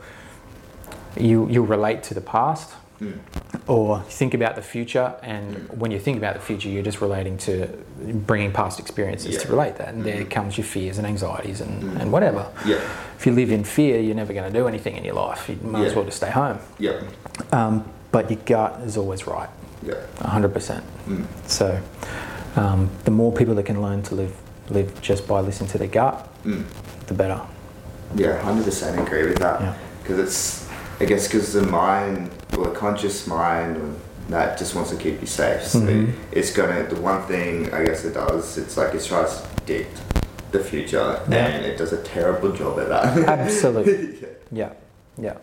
you 1.18 1.48
you'll 1.50 1.66
relate 1.66 2.04
to 2.04 2.14
the 2.14 2.22
past 2.22 2.72
Mm. 3.02 3.20
or 3.68 4.02
think 4.04 4.34
about 4.34 4.56
the 4.56 4.62
future 4.62 5.14
and 5.22 5.68
when 5.78 5.92
you 5.92 6.00
think 6.00 6.18
about 6.18 6.34
the 6.34 6.40
future 6.40 6.70
you're 6.70 6.84
just 6.84 7.02
relating 7.02 7.38
to 7.40 7.68
bringing 8.26 8.52
past 8.54 8.80
experiences 8.80 9.42
to 9.44 9.50
relate 9.50 9.76
that 9.78 9.90
and 9.90 10.06
there 10.06 10.24
Mhm. 10.24 10.30
comes 10.30 10.58
your 10.58 10.64
fears 10.66 10.98
and 10.98 11.06
anxieties 11.06 11.60
and, 11.60 11.84
Mm. 11.84 12.00
and 12.02 12.12
whatever 12.14 12.46
Yeah, 12.66 12.78
if 13.18 13.26
you 13.26 13.34
live 13.34 13.52
in 13.52 13.64
fear 13.66 14.00
you're 14.00 14.16
never 14.16 14.32
going 14.34 14.52
to 14.52 14.58
do 14.60 14.68
anything 14.68 14.96
in 14.96 15.04
your 15.04 15.16
life 15.16 15.50
you 15.50 15.58
might 15.62 15.86
as 15.86 15.94
well 15.96 16.06
just 16.06 16.18
stay 16.18 16.30
home 16.32 16.60
yeah, 16.80 16.94
um, 17.52 17.84
but 18.14 18.30
your 18.32 18.40
gut 18.46 18.80
is 18.86 18.96
always 18.98 19.28
right 19.28 19.50
yeah. 19.84 19.96
100% 20.22 20.84
Mm. 21.10 21.26
so 21.48 21.80
um, 22.56 22.90
the 23.04 23.12
more 23.12 23.32
people 23.34 23.56
that 23.56 23.64
can 23.66 23.82
learn 23.82 24.04
to 24.04 24.16
live 24.16 24.34
live 24.70 24.90
just 25.02 25.28
by 25.28 25.42
listening 25.42 25.70
to 25.72 25.78
their 25.78 25.90
gut 25.90 26.28
Mm. 26.46 26.64
the 27.08 27.14
better 27.14 27.42
Yeah, 28.16 28.40
hundred 28.42 28.64
percent 28.66 28.98
agree 29.00 29.26
with 29.26 29.40
that. 29.40 29.60
Yeah. 29.60 29.74
Because 30.02 30.20
it's, 30.20 30.70
I 31.02 31.06
guess, 31.06 31.28
because 31.28 31.52
the 31.52 31.64
mind, 31.64 32.30
or 32.58 32.66
the 32.66 32.72
conscious 32.76 33.28
mind, 33.28 33.78
that 34.30 34.58
just 34.58 34.76
wants 34.76 34.90
to 34.92 34.98
keep 34.98 35.22
you 35.22 35.28
safe. 35.28 35.64
So 35.66 35.80
Mhm. 35.80 36.14
it's 36.32 36.52
gonna. 36.52 36.84
The 36.84 37.00
one 37.02 37.22
thing 37.24 37.72
I 37.74 37.84
guess 37.84 38.06
it 38.06 38.14
does, 38.14 38.58
it's 38.58 38.76
like 38.78 38.94
it 38.96 39.04
tries 39.04 39.42
to 39.42 39.48
predict 39.50 40.02
the 40.52 40.60
future, 40.60 41.20
Yeah. 41.30 41.46
and 41.48 41.66
it 41.66 41.78
does 41.78 41.94
a 41.94 42.02
terrible 42.04 42.52
job 42.52 42.80
at 42.80 42.90
that. 42.90 43.18
Absolutely. 43.40 44.18
yeah. 44.22 44.28
Yeah, 44.52 44.70
yeah. 45.22 45.34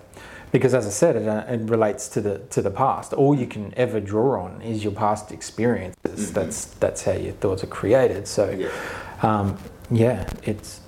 Because 0.53 0.75
as 0.75 0.87
I 0.87 0.91
said, 0.91 1.17
it, 1.17 1.29
uh, 1.29 1.45
it 1.49 1.61
relates 1.71 2.09
to 2.09 2.21
the 2.21 2.39
to 2.51 2.61
the 2.63 2.71
past. 2.71 3.13
All 3.13 3.35
you 3.35 3.47
can 3.47 3.73
ever 3.77 4.01
draw 4.01 4.43
on 4.45 4.61
is 4.63 4.83
your 4.85 4.93
past 4.93 5.33
experiences. 5.33 6.31
Mhm. 6.31 6.35
That's 6.35 6.65
that's 6.81 7.03
how 7.05 7.13
your 7.13 7.33
thoughts 7.35 7.63
are 7.65 7.69
created. 7.81 8.27
So, 8.29 8.51
Yeah. 8.51 8.69
um, 9.23 9.57
yeah, 9.91 10.25
it's 10.45 10.81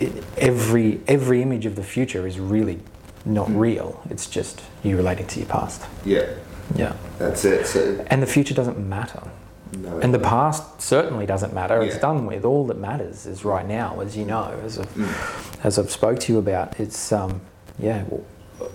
it, 0.00 0.12
every 0.38 1.00
every 1.08 1.42
image 1.42 1.66
of 1.66 1.74
the 1.76 1.82
future 1.82 2.26
is 2.26 2.38
really 2.40 2.78
not 3.24 3.48
Mm. 3.48 3.58
real. 3.58 4.00
It's 4.10 4.26
just 4.26 4.62
you 4.82 4.96
relating 4.96 5.26
to 5.28 5.38
your 5.40 5.48
past. 5.48 5.82
Yeah. 6.04 6.26
Yeah, 6.76 6.94
That's 7.18 7.44
it. 7.44 7.66
So 7.66 8.04
and 8.06 8.22
the 8.22 8.26
future 8.26 8.54
doesn't 8.54 8.78
matter. 8.78 9.22
no. 9.78 9.98
And 9.98 10.12
the 10.14 10.18
past 10.18 10.80
certainly 10.80 11.26
doesn't 11.26 11.52
matter. 11.52 11.80
It's 11.82 11.98
done 11.98 12.24
with. 12.26 12.44
All 12.44 12.66
that 12.66 12.78
matters 12.78 13.26
is 13.26 13.44
right 13.44 13.66
now, 13.66 14.00
as 14.00 14.16
you 14.16 14.24
know, 14.24 14.54
as 14.64 14.78
I've, 14.78 14.94
Mm. 14.94 15.64
as 15.64 15.78
I've 15.78 15.90
spoke 15.90 16.18
to 16.20 16.32
you 16.32 16.38
about. 16.38 16.78
It's 16.80 17.12
um, 17.12 17.40
yeah, 17.78 18.04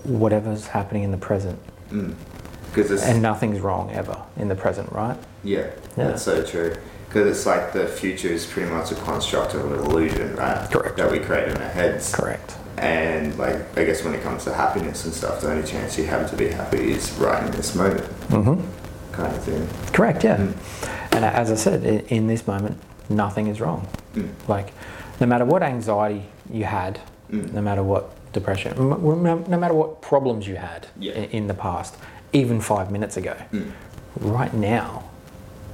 whatever's 0.04 0.66
happening 0.68 1.02
in 1.02 1.10
the 1.12 1.16
present, 1.18 1.58
Because 1.90 2.90
it's 2.90 3.02
and 3.04 3.22
nothing's 3.22 3.60
wrong 3.60 3.90
ever 3.92 4.16
in 4.36 4.48
the 4.48 4.54
present, 4.54 4.92
right? 4.92 5.16
yeah, 5.42 5.58
Yeah. 5.96 6.08
that's 6.08 6.22
so 6.22 6.42
true. 6.42 6.74
Because 7.08 7.26
it's 7.30 7.46
like 7.46 7.72
the 7.72 7.86
future 7.86 8.28
is 8.28 8.44
pretty 8.44 8.70
much 8.70 8.92
a 8.92 8.94
construct 8.96 9.54
of 9.54 9.64
an 9.72 9.78
illusion, 9.86 10.36
right? 10.36 10.68
Correct. 10.70 10.96
That 10.98 11.10
we 11.10 11.18
create 11.20 11.48
in 11.48 11.56
our 11.56 11.68
heads. 11.70 12.14
Correct. 12.14 12.54
And 12.82 13.36
like, 13.38 13.56
I 13.76 13.84
guess 13.84 14.04
when 14.04 14.14
it 14.14 14.22
comes 14.22 14.44
to 14.44 14.54
happiness 14.54 15.04
and 15.04 15.12
stuff, 15.14 15.40
the 15.40 15.50
only 15.50 15.66
chance 15.66 15.98
you 15.98 16.04
have 16.06 16.30
to 16.30 16.36
be 16.36 16.48
happy 16.48 16.92
is 16.92 17.10
right 17.12 17.42
in 17.44 17.50
this 17.52 17.74
moment, 17.74 18.04
mm-hmm. 18.28 19.12
kind 19.12 19.34
of 19.34 19.42
thing. 19.44 19.68
Correct. 19.92 20.24
Yeah. 20.24 20.36
Mm. 20.38 21.12
And 21.12 21.24
as 21.24 21.50
I 21.50 21.56
said, 21.56 21.84
in, 21.84 22.26
this 22.28 22.46
moment, 22.46 22.78
nothing 23.08 23.48
is 23.48 23.60
wrong. 23.60 23.88
Mm. 24.14 24.30
Like, 24.46 24.72
no 25.20 25.26
matter 25.26 25.44
what 25.44 25.62
anxiety 25.62 26.24
you 26.50 26.64
had, 26.64 27.00
Mm. 27.30 27.52
no 27.52 27.60
matter 27.60 27.82
what 27.82 28.08
depression, 28.32 28.72
m- 28.78 28.92
m- 28.92 29.22
no 29.22 29.36
no 29.46 29.58
matter 29.58 29.74
what 29.74 30.00
problems 30.00 30.46
you 30.48 30.56
had 30.56 30.86
Yeah. 30.98 31.12
in 31.12 31.46
the 31.46 31.52
past, 31.52 31.94
even 32.32 32.58
five 32.62 32.90
minutes 32.90 33.18
ago, 33.18 33.34
Mm. 33.52 33.72
right 34.20 34.54
now, 34.54 35.02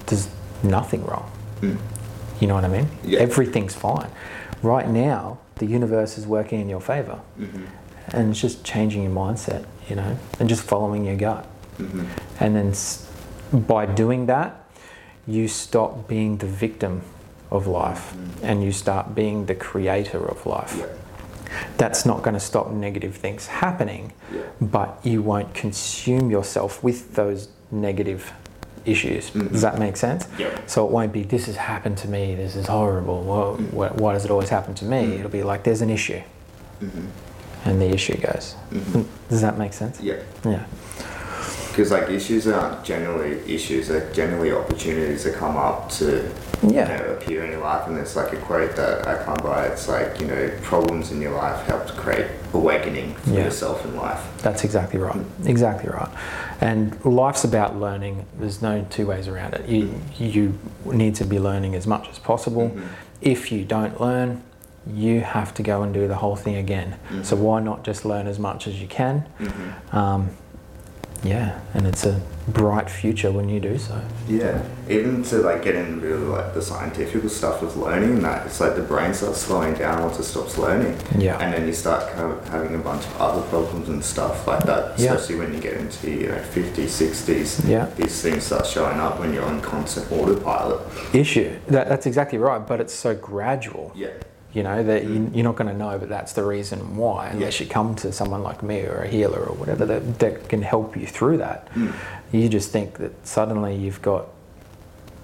there's 0.07 0.27
nothing 0.65 1.05
wrong. 1.05 1.31
Mm. 1.61 1.77
You 2.41 2.49
know 2.49 2.55
what 2.57 2.65
I 2.65 2.69
mean? 2.69 2.89
Yeah. 3.05 3.21
Everything's 3.21 3.75
fine. 3.75 4.11
Right 4.65 4.89
now, 4.89 5.37
the 5.57 5.67
universe 5.67 6.17
is 6.17 6.27
working 6.27 6.59
in 6.61 6.71
your 6.71 6.81
favor, 6.81 7.19
Mhm. 7.39 7.67
and 8.09 8.31
it's 8.31 8.41
just 8.41 8.65
changing 8.65 9.03
your 9.03 9.13
mindset, 9.13 9.65
you 9.89 9.95
know, 9.97 10.17
and 10.41 10.49
just 10.49 10.63
following 10.63 11.05
your 11.05 11.17
gut. 11.17 11.45
Mhm. 11.79 12.07
And 12.41 12.57
then 12.57 12.73
by 13.67 13.85
doing 13.85 14.25
that, 14.27 14.65
you 15.27 15.49
stop 15.49 16.09
being 16.09 16.39
the 16.39 16.47
victim 16.47 17.03
of 17.51 17.67
life 17.67 18.15
Mm. 18.17 18.49
and 18.49 18.65
you 18.65 18.73
start 18.73 19.15
being 19.15 19.47
the 19.47 19.55
creator 19.55 20.19
of 20.19 20.47
life. 20.47 20.77
Yeah. 20.79 20.87
That's 21.77 22.07
not 22.07 22.23
going 22.23 22.35
to 22.35 22.41
stop 22.41 22.71
negative 22.73 23.15
things 23.17 23.47
happening, 23.47 24.13
Yeah. 24.35 24.41
but 24.63 24.99
you 25.03 25.21
won't 25.23 25.53
consume 25.55 26.31
yourself 26.31 26.83
with 26.83 27.15
those 27.15 27.49
negative 27.71 28.33
issues. 28.87 29.31
Mhm. 29.31 29.53
Does 29.53 29.63
that 29.63 29.79
make 29.79 29.97
sense? 29.97 30.27
Yeah. 30.39 30.49
So 30.67 30.85
it 30.87 30.91
won't 30.91 31.13
be, 31.13 31.23
this 31.23 31.47
has 31.47 31.57
happened 31.57 31.97
to 31.99 32.09
me, 32.09 32.35
this 32.35 32.57
is 32.57 32.67
horrible. 32.67 33.23
Well, 33.23 33.57
Mm. 33.57 33.71
wh- 33.71 34.01
why 34.01 34.13
does 34.13 34.25
it 34.25 34.31
always 34.31 34.49
happen 34.51 34.75
to 34.75 34.85
me? 34.85 35.05
Mm. 35.07 35.19
It'll 35.21 35.31
be 35.31 35.43
like, 35.43 35.63
there's 35.65 35.83
an 35.83 35.91
issue, 35.91 36.21
Mhm. 36.83 37.07
and 37.65 37.81
the 37.81 37.91
issue 37.91 38.17
goes. 38.17 38.55
Mhm. 38.73 39.05
Does 39.31 39.41
that 39.41 39.59
make 39.59 39.73
sense? 39.73 39.99
Yeah. 40.01 40.15
Yeah. 40.45 40.61
Because 41.71 41.91
like 41.91 42.09
issues 42.09 42.47
aren't 42.47 42.85
generally 42.85 43.41
issues; 43.53 43.89
they're 43.89 44.09
generally 44.13 44.53
opportunities 44.53 45.25
that 45.25 45.35
come 45.35 45.57
up 45.57 45.91
to 45.99 46.23
Yeah. 46.63 46.89
you 46.93 46.99
know, 47.05 47.13
appear 47.15 47.43
in 47.45 47.51
your 47.51 47.63
life. 47.63 47.89
And 47.89 47.97
there's 47.97 48.15
like 48.15 48.33
a 48.33 48.37
quote 48.37 48.77
that 48.77 49.09
I 49.09 49.17
come 49.25 49.39
by. 49.43 49.65
It's 49.67 49.89
like 49.89 50.21
you 50.21 50.29
know, 50.29 50.51
problems 50.63 51.11
in 51.11 51.21
your 51.21 51.33
life 51.33 51.67
help 51.67 51.89
to 51.89 51.93
create 51.95 52.27
awakening 52.53 53.17
for 53.25 53.31
Yeah. 53.31 53.45
yourself 53.47 53.85
in 53.85 53.97
life. 53.97 54.21
That's 54.41 54.63
exactly 54.63 55.01
right. 55.01 55.17
Exactly 55.47 55.91
right. 55.91 56.09
And 56.65 57.05
life's 57.05 57.45
about 57.45 57.79
learning. 57.79 58.25
There's 58.41 58.63
no 58.63 58.87
two 58.89 59.07
ways 59.07 59.29
around 59.29 59.53
it. 59.53 59.69
You 59.69 60.01
you 60.19 60.59
need 60.87 61.15
to 61.17 61.25
be 61.27 61.39
learning 61.39 61.75
as 61.75 61.87
much 61.87 62.09
as 62.09 62.19
possible. 62.19 62.71
Mhm. 62.71 62.83
If 63.21 63.53
you 63.53 63.67
don't 63.67 64.01
learn, 64.01 64.41
you 64.87 65.21
have 65.21 65.53
to 65.55 65.63
go 65.63 65.83
and 65.83 65.93
do 65.93 66.09
the 66.09 66.15
whole 66.17 66.37
thing 66.37 66.57
again. 66.57 66.95
Mhm. 67.11 67.23
So 67.23 67.37
why 67.37 67.61
not 67.61 67.85
just 67.85 68.07
learn 68.07 68.27
as 68.27 68.39
much 68.39 68.67
as 68.67 68.81
you 68.81 68.89
can? 68.89 69.25
Mhm. 69.39 69.95
Um, 69.95 70.31
yeah, 71.25 71.61
and 71.75 71.87
it's 71.87 72.05
a 72.05 72.21
bright 72.49 72.91
future 72.91 73.33
when 73.33 73.49
you 73.49 73.59
do 73.59 73.79
so. 73.79 73.99
Yeah, 74.29 74.63
even 74.89 75.23
to 75.25 75.39
like 75.39 75.63
get 75.65 75.75
into 75.75 76.07
really 76.07 76.27
like 76.27 76.53
the 76.53 76.61
scientific 76.61 77.29
stuff 77.31 77.63
with 77.63 77.75
learning 77.77 78.11
and 78.13 78.25
that, 78.25 78.47
it's 78.47 78.61
like 78.61 78.77
the 78.77 78.83
brain 78.83 79.15
starts 79.15 79.41
slowing 79.41 79.75
down 79.75 80.03
once 80.03 80.19
it 80.19 80.25
stops 80.25 80.59
learning. 80.59 80.97
Yeah. 81.19 81.39
And 81.39 81.55
then 81.55 81.67
you 81.67 81.73
start 81.73 82.13
kind 82.13 82.31
of 82.33 82.47
having 82.49 82.75
a 82.75 82.79
bunch 82.79 83.05
of 83.07 83.21
other 83.21 83.43
problems 83.49 83.89
and 83.89 84.05
stuff 84.05 84.47
like 84.47 84.65
that, 84.65 84.99
Yeah. 84.99 85.15
especially 85.15 85.37
when 85.37 85.55
you 85.55 85.61
get 85.61 85.75
into, 85.75 86.11
you 86.11 86.29
know, 86.29 86.43
50s, 86.53 86.89
60s. 86.91 87.67
Yeah. 87.67 87.87
These 87.97 88.21
things 88.21 88.45
start 88.45 88.67
showing 88.67 89.01
up 89.01 89.19
when 89.19 89.33
you're 89.33 89.45
on 89.47 89.61
constant 89.63 90.13
autopilot. 90.13 90.81
Issue. 91.15 91.57
That, 91.69 91.89
that's 91.89 92.05
exactly 92.07 92.39
right. 92.39 92.65
But 92.67 92.81
it's 92.81 92.95
so 92.95 93.15
gradual. 93.15 93.93
Yeah. 93.95 94.11
You 94.55 94.63
know 94.63 94.85
that 94.85 95.03
you, 95.03 95.09
mm. 95.11 95.35
you're 95.35 95.45
not 95.45 95.57
going 95.57 95.71
to 95.71 95.77
know, 95.77 95.99
but 95.99 96.09
that's 96.09 96.33
the 96.33 96.45
reason 96.45 96.97
why. 96.97 97.27
Unless 97.27 97.59
you 97.59 97.67
come 97.67 97.97
to 97.97 98.13
someone 98.13 98.43
like 98.43 98.63
me 98.63 98.83
or 98.83 99.03
a 99.03 99.09
healer 99.09 99.41
or 99.41 99.55
whatever 99.57 99.85
that, 99.85 100.21
that 100.21 100.49
can 100.49 100.63
help 100.63 100.97
you 100.97 101.07
through 101.07 101.39
that. 101.39 101.69
Mm. 101.75 101.93
You 102.31 102.49
just 102.49 102.71
think 102.71 102.99
that 102.99 103.27
suddenly 103.27 103.75
you've 103.75 104.01
got 104.01 104.29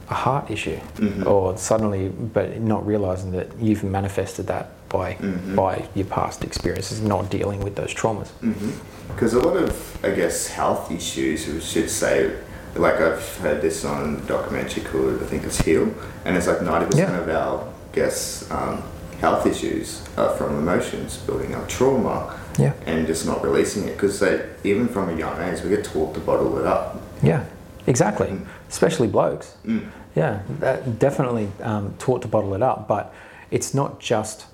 a 0.08 0.14
heart 0.14 0.50
issue, 0.50 0.76
mm-hmm. 0.96 1.26
or 1.26 1.56
suddenly, 1.56 2.08
but 2.08 2.60
not 2.60 2.84
realizing 2.84 3.30
that 3.30 3.56
you've 3.60 3.84
manifested 3.84 4.48
that 4.48 4.70
by 4.88 5.14
mm-hmm. 5.14 5.54
by 5.54 5.88
your 5.94 6.06
past 6.06 6.42
experiences, 6.42 7.00
not 7.00 7.30
dealing 7.30 7.60
with 7.60 7.76
those 7.76 7.94
traumas. 7.94 8.28
Mm-hmm. 8.42 8.72
Because 9.14 9.34
a 9.34 9.40
lot 9.40 9.56
of, 9.56 10.04
I 10.04 10.10
guess, 10.10 10.48
health 10.48 10.90
issues, 10.90 11.46
we 11.46 11.60
should 11.60 11.90
say, 11.90 12.36
like 12.74 12.96
I've 12.96 13.36
heard 13.38 13.62
this 13.62 13.84
on 13.84 14.16
a 14.16 14.20
documentary 14.26 14.82
called, 14.84 15.22
I 15.22 15.26
think 15.26 15.44
it's 15.44 15.60
Heal, 15.60 15.92
and 16.24 16.36
it's 16.36 16.46
like 16.46 16.58
90% 16.58 16.96
Yeah. 16.96 17.18
of 17.18 17.28
our, 17.28 17.72
guess, 17.92 18.50
um, 18.50 18.82
health 19.20 19.46
issues 19.46 20.02
are 20.16 20.30
from 20.36 20.56
emotions, 20.56 21.18
building 21.18 21.54
up 21.54 21.68
trauma, 21.68 22.38
Yeah. 22.58 22.72
and 22.86 23.06
just 23.06 23.26
not 23.26 23.42
releasing 23.42 23.84
it. 23.84 23.92
Because 23.96 24.22
even 24.64 24.88
from 24.88 25.08
a 25.10 25.16
young 25.16 25.40
age, 25.40 25.62
we 25.62 25.70
get 25.70 25.84
taught 25.84 26.14
to 26.14 26.20
bottle 26.20 26.58
it 26.58 26.66
up. 26.66 27.00
Yeah, 27.22 27.44
exactly. 27.86 28.28
Mm. 28.28 28.46
Especially 28.68 29.08
blokes. 29.08 29.54
Mm. 29.66 29.88
Yeah, 30.16 30.40
that 30.58 30.98
definitely 30.98 31.48
um, 31.62 31.94
taught 31.98 32.22
to 32.22 32.28
bottle 32.28 32.54
it 32.54 32.62
up, 32.62 32.88
but 32.88 33.14
it's 33.50 33.74
not 33.74 34.00
just 34.00 34.46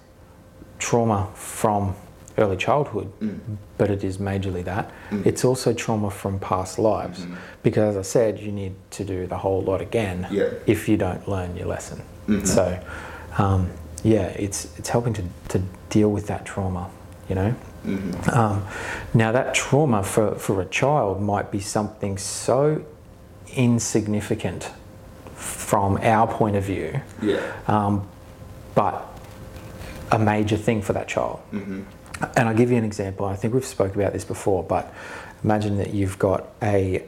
trauma 0.78 1.28
from 1.34 1.94
early 2.38 2.56
childhood, 2.56 3.10
mm. 3.20 3.38
but 3.78 3.90
it 3.90 4.04
is 4.04 4.18
majorly 4.18 4.62
that. 4.64 4.90
It's 5.24 5.44
also 5.44 5.72
trauma 5.72 6.10
from 6.10 6.38
past 6.38 6.78
lives, 6.78 7.20
mm-hmm. 7.20 7.34
because 7.62 7.96
as 7.96 8.06
I 8.06 8.10
said, 8.10 8.38
you 8.38 8.52
need 8.52 8.74
to 8.90 9.04
do 9.04 9.26
the 9.26 9.38
whole 9.38 9.62
lot 9.62 9.80
again 9.80 10.26
Yeah. 10.30 10.50
if 10.66 10.88
you 10.88 10.98
don't 10.98 11.26
learn 11.26 11.56
your 11.56 11.66
lesson. 11.66 12.02
Mm-hmm. 12.28 12.44
So, 12.44 12.78
um, 13.38 13.70
yeah, 14.04 14.26
it's 14.28 14.76
it's 14.78 14.88
helping 14.88 15.12
to, 15.14 15.24
to 15.48 15.62
deal 15.90 16.10
with 16.10 16.26
that 16.28 16.44
trauma, 16.44 16.90
you 17.28 17.34
know. 17.34 17.54
Um, 18.32 18.66
now, 19.14 19.30
that 19.30 19.54
trauma 19.54 20.02
for, 20.02 20.34
for 20.34 20.60
a 20.60 20.64
child 20.66 21.22
might 21.22 21.52
be 21.52 21.60
something 21.60 22.18
so 22.18 22.84
insignificant 23.54 24.70
from 25.34 25.96
our 26.02 26.26
point 26.26 26.56
of 26.56 26.64
view, 26.64 27.00
Yeah. 27.22 27.40
um, 27.68 28.08
but 28.74 29.06
a 30.10 30.18
major 30.18 30.56
thing 30.56 30.82
for 30.82 30.92
that 30.94 31.06
child. 31.08 31.40
And 31.52 31.86
I'll 32.48 32.54
give 32.56 32.70
you 32.70 32.76
an 32.76 32.84
example. 32.84 33.26
I 33.26 33.36
think 33.36 33.54
we've 33.54 33.64
spoke 33.64 33.94
about 33.94 34.12
this 34.12 34.24
before, 34.24 34.62
but 34.64 34.92
imagine 35.44 35.76
that 35.78 35.92
you've 35.94 36.18
got 36.18 36.48
a. 36.62 37.04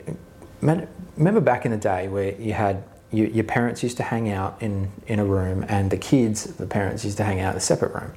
man- 0.61 0.87
Remember 1.17 1.41
back 1.41 1.65
in 1.65 1.73
the 1.73 1.77
day 1.79 2.07
where 2.07 2.33
you 2.41 2.53
had 2.53 2.85
you, 3.11 3.27
your 3.27 3.45
parents 3.45 3.83
used 3.83 3.97
to 3.97 4.03
hang 4.03 4.31
out 4.31 4.57
in, 4.61 4.91
in 5.07 5.19
a 5.19 5.25
room, 5.25 5.65
and 5.69 5.91
the 5.91 5.97
kids, 5.97 6.45
the 6.45 6.67
parents 6.67 7.05
used 7.05 7.17
to 7.17 7.25
hang 7.25 7.41
out 7.41 7.53
in 7.53 7.57
a 7.57 7.61
separate 7.61 7.95
room. 7.95 8.13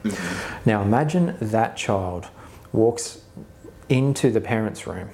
Now 0.65 0.81
imagine 0.81 1.38
that 1.39 1.77
child 1.77 2.27
walks 2.74 3.21
into 3.88 4.31
the 4.31 4.41
parents' 4.41 4.88
room, 4.88 5.10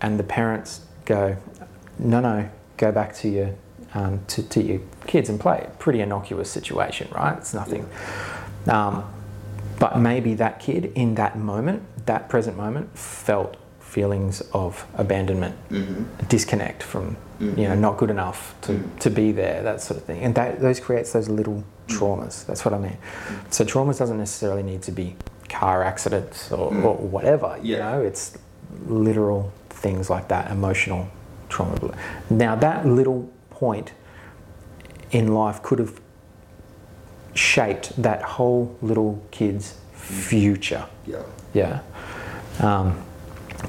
and 0.00 0.18
the 0.18 0.24
parents 0.24 0.80
go, 1.04 1.36
"No, 1.98 2.20
no, 2.20 2.48
go 2.76 2.92
back 2.92 3.14
to 3.16 3.28
your 3.28 3.54
um, 3.94 4.20
to, 4.28 4.42
to 4.42 4.62
your 4.62 4.80
kids 5.06 5.28
and 5.28 5.40
play." 5.40 5.68
Pretty 5.78 6.00
innocuous 6.00 6.50
situation, 6.50 7.08
right? 7.12 7.36
It's 7.38 7.54
nothing. 7.54 7.88
Um, 8.68 9.04
but 9.78 9.98
maybe 9.98 10.34
that 10.34 10.60
kid 10.60 10.92
in 10.94 11.14
that 11.16 11.38
moment, 11.38 11.82
that 12.06 12.28
present 12.28 12.56
moment, 12.56 12.96
felt 12.96 13.56
feelings 13.92 14.40
of 14.54 14.86
abandonment, 14.94 15.54
mm-hmm. 15.68 16.04
disconnect 16.28 16.82
from, 16.82 17.14
you 17.38 17.46
know, 17.46 17.52
mm-hmm. 17.52 17.80
not 17.82 17.98
good 17.98 18.08
enough 18.08 18.54
to, 18.62 18.72
mm-hmm. 18.72 18.98
to 18.98 19.10
be 19.10 19.32
there, 19.32 19.62
that 19.62 19.82
sort 19.82 20.00
of 20.00 20.04
thing. 20.06 20.22
And 20.22 20.34
that, 20.34 20.60
those 20.60 20.80
creates 20.80 21.12
those 21.12 21.28
little 21.28 21.62
traumas. 21.88 22.46
That's 22.46 22.64
what 22.64 22.72
I 22.72 22.78
mean. 22.78 22.96
So 23.50 23.66
traumas 23.66 23.98
doesn't 23.98 24.16
necessarily 24.16 24.62
need 24.62 24.80
to 24.84 24.92
be 24.92 25.14
car 25.50 25.82
accidents 25.82 26.50
or, 26.50 26.74
or 26.74 26.96
whatever. 26.96 27.58
You 27.62 27.76
know, 27.76 28.00
it's 28.00 28.38
literal 28.86 29.52
things 29.68 30.08
like 30.08 30.28
that, 30.28 30.50
emotional 30.50 31.08
trauma. 31.50 31.94
Now 32.30 32.56
that 32.56 32.86
little 32.86 33.30
point 33.50 33.92
in 35.10 35.34
life 35.34 35.62
could 35.62 35.80
have 35.80 36.00
shaped 37.34 38.02
that 38.02 38.22
whole 38.22 38.74
little 38.80 39.22
kid's 39.30 39.76
future. 39.92 40.86
Yeah. 41.06 41.22
Yeah. 41.52 41.80
Um, 42.58 43.04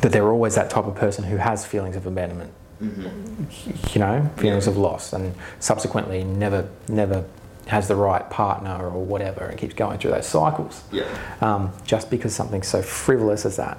that 0.02 0.12
they're 0.12 0.32
always 0.32 0.56
that 0.56 0.70
type 0.70 0.86
of 0.86 0.96
person 0.96 1.24
who 1.24 1.38
has 1.38 1.66
feelings 1.66 1.96
of 1.96 2.06
abandonment, 2.06 2.52
you 2.82 4.00
know, 4.00 4.30
feelings 4.38 4.66
Yeah. 4.66 4.72
of 4.72 4.78
loss, 4.78 5.14
and 5.14 5.34
subsequently 5.60 6.24
never, 6.24 6.68
never 6.88 7.24
has 7.68 7.88
the 7.88 7.96
right 7.96 8.30
partner 8.30 8.76
or 8.90 9.04
whatever, 9.04 9.46
and 9.46 9.58
keeps 9.58 9.74
going 9.74 9.98
through 9.98 10.12
those 10.12 10.26
cycles. 10.28 10.84
Yeah. 10.92 11.04
Um, 11.42 11.72
just 11.86 12.10
because 12.10 12.36
something 12.36 12.62
so 12.64 12.82
frivolous 12.82 13.46
as 13.46 13.56
that. 13.56 13.78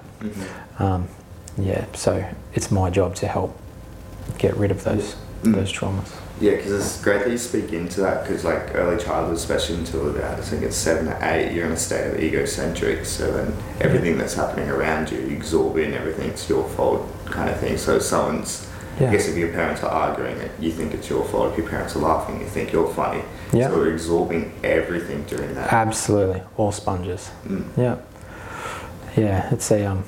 Um, 0.79 1.09
yeah. 1.59 1.85
So 1.94 2.24
it's 2.55 2.70
my 2.70 2.88
job 2.90 3.14
to 3.16 3.27
help 3.29 3.59
get 4.38 4.57
rid 4.57 4.70
of 4.70 4.85
those 4.85 5.16
those 5.42 5.73
traumas. 5.73 6.11
Yeah, 6.40 6.57
because 6.57 6.73
it's 6.73 7.01
great 7.03 7.20
that 7.25 7.31
you 7.31 7.38
speak 7.38 7.73
into 7.73 8.01
that 8.01 8.23
because, 8.27 8.44
like, 8.44 8.75
early 8.75 9.03
childhood, 9.03 9.37
especially 9.37 9.77
until 9.77 10.11
about 10.11 10.38
I 10.38 10.42
think 10.42 10.62
it's 10.62 10.77
seven 10.77 11.09
or 11.09 11.18
eight, 11.23 11.53
you're 11.55 11.66
in 11.66 11.73
a 11.73 11.77
state 11.77 12.09
of 12.12 12.18
egocentric. 12.20 13.05
So 13.07 13.31
then 13.33 13.57
everything 13.81 14.18
that's 14.18 14.35
happening 14.35 14.68
around 14.68 15.11
you, 15.12 15.20
you 15.20 15.37
absorb 15.37 15.77
in 15.77 15.94
everything's 15.94 16.49
your 16.49 16.68
fault, 16.70 17.07
kind 17.27 17.49
of 17.51 17.59
thing. 17.61 17.77
So 17.79 17.99
someone's, 18.01 18.66
Yeah. 18.99 19.09
I 19.09 19.12
guess, 19.12 19.29
if 19.29 19.37
your 19.37 19.51
parents 19.53 19.83
are 19.83 19.90
arguing, 19.90 20.38
you 20.61 20.73
think 20.73 20.92
it's 20.94 21.09
your 21.09 21.25
fault. 21.25 21.53
If 21.53 21.59
your 21.59 21.68
parents 21.68 21.94
are 21.97 22.01
laughing, 22.01 22.40
you 22.40 22.47
think 22.47 22.73
you're 22.73 22.92
funny. 22.92 23.23
Yeah. 23.53 23.68
So 23.68 23.77
we're 23.77 23.92
absorbing 23.92 24.53
everything 24.64 25.25
during 25.25 25.55
that. 25.55 25.73
Absolutely, 25.73 26.42
all 26.57 26.73
sponges. 26.73 27.31
Mm. 27.47 27.64
Yeah, 27.77 27.97
yeah. 29.16 29.53
It's 29.55 29.70
a 29.70 29.85
um, 29.85 30.05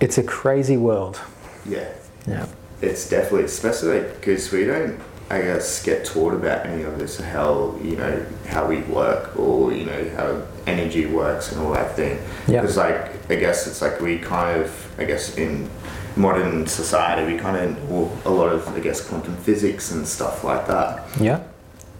it's 0.00 0.18
a 0.18 0.22
crazy 0.22 0.76
world. 0.76 1.18
Yeah. 1.66 1.88
Yeah, 2.26 2.46
It's 2.82 3.08
definitely, 3.08 3.44
especially 3.44 4.00
because 4.00 4.50
we 4.52 4.64
don't, 4.64 4.98
I 5.30 5.40
guess, 5.42 5.82
get 5.82 6.04
taught 6.04 6.34
about 6.34 6.66
any 6.66 6.82
of 6.82 6.98
this, 6.98 7.18
how, 7.20 7.78
you 7.82 7.96
know, 7.96 8.26
how 8.48 8.66
we 8.66 8.78
work 8.82 9.38
or, 9.38 9.72
you 9.72 9.86
know, 9.86 10.10
how 10.16 10.42
energy 10.66 11.06
works 11.06 11.52
and 11.52 11.60
all 11.62 11.72
that 11.72 11.94
thing. 11.96 12.18
Yeah. 12.48 12.60
Because, 12.60 12.76
like, 12.76 13.30
I 13.30 13.36
guess 13.36 13.66
it's 13.66 13.80
like 13.80 14.00
we 14.00 14.18
kind 14.18 14.60
of, 14.60 14.94
I 14.98 15.04
guess, 15.04 15.38
in 15.38 15.70
modern 16.16 16.66
society, 16.66 17.32
we 17.32 17.38
kind 17.38 17.56
of 17.56 17.88
know 17.88 18.12
a 18.26 18.30
lot 18.30 18.52
of, 18.52 18.68
I 18.76 18.80
guess, 18.80 19.00
quantum 19.00 19.36
physics 19.36 19.92
and 19.92 20.06
stuff 20.06 20.44
like 20.44 20.66
that. 20.66 21.08
yeah, 21.20 21.42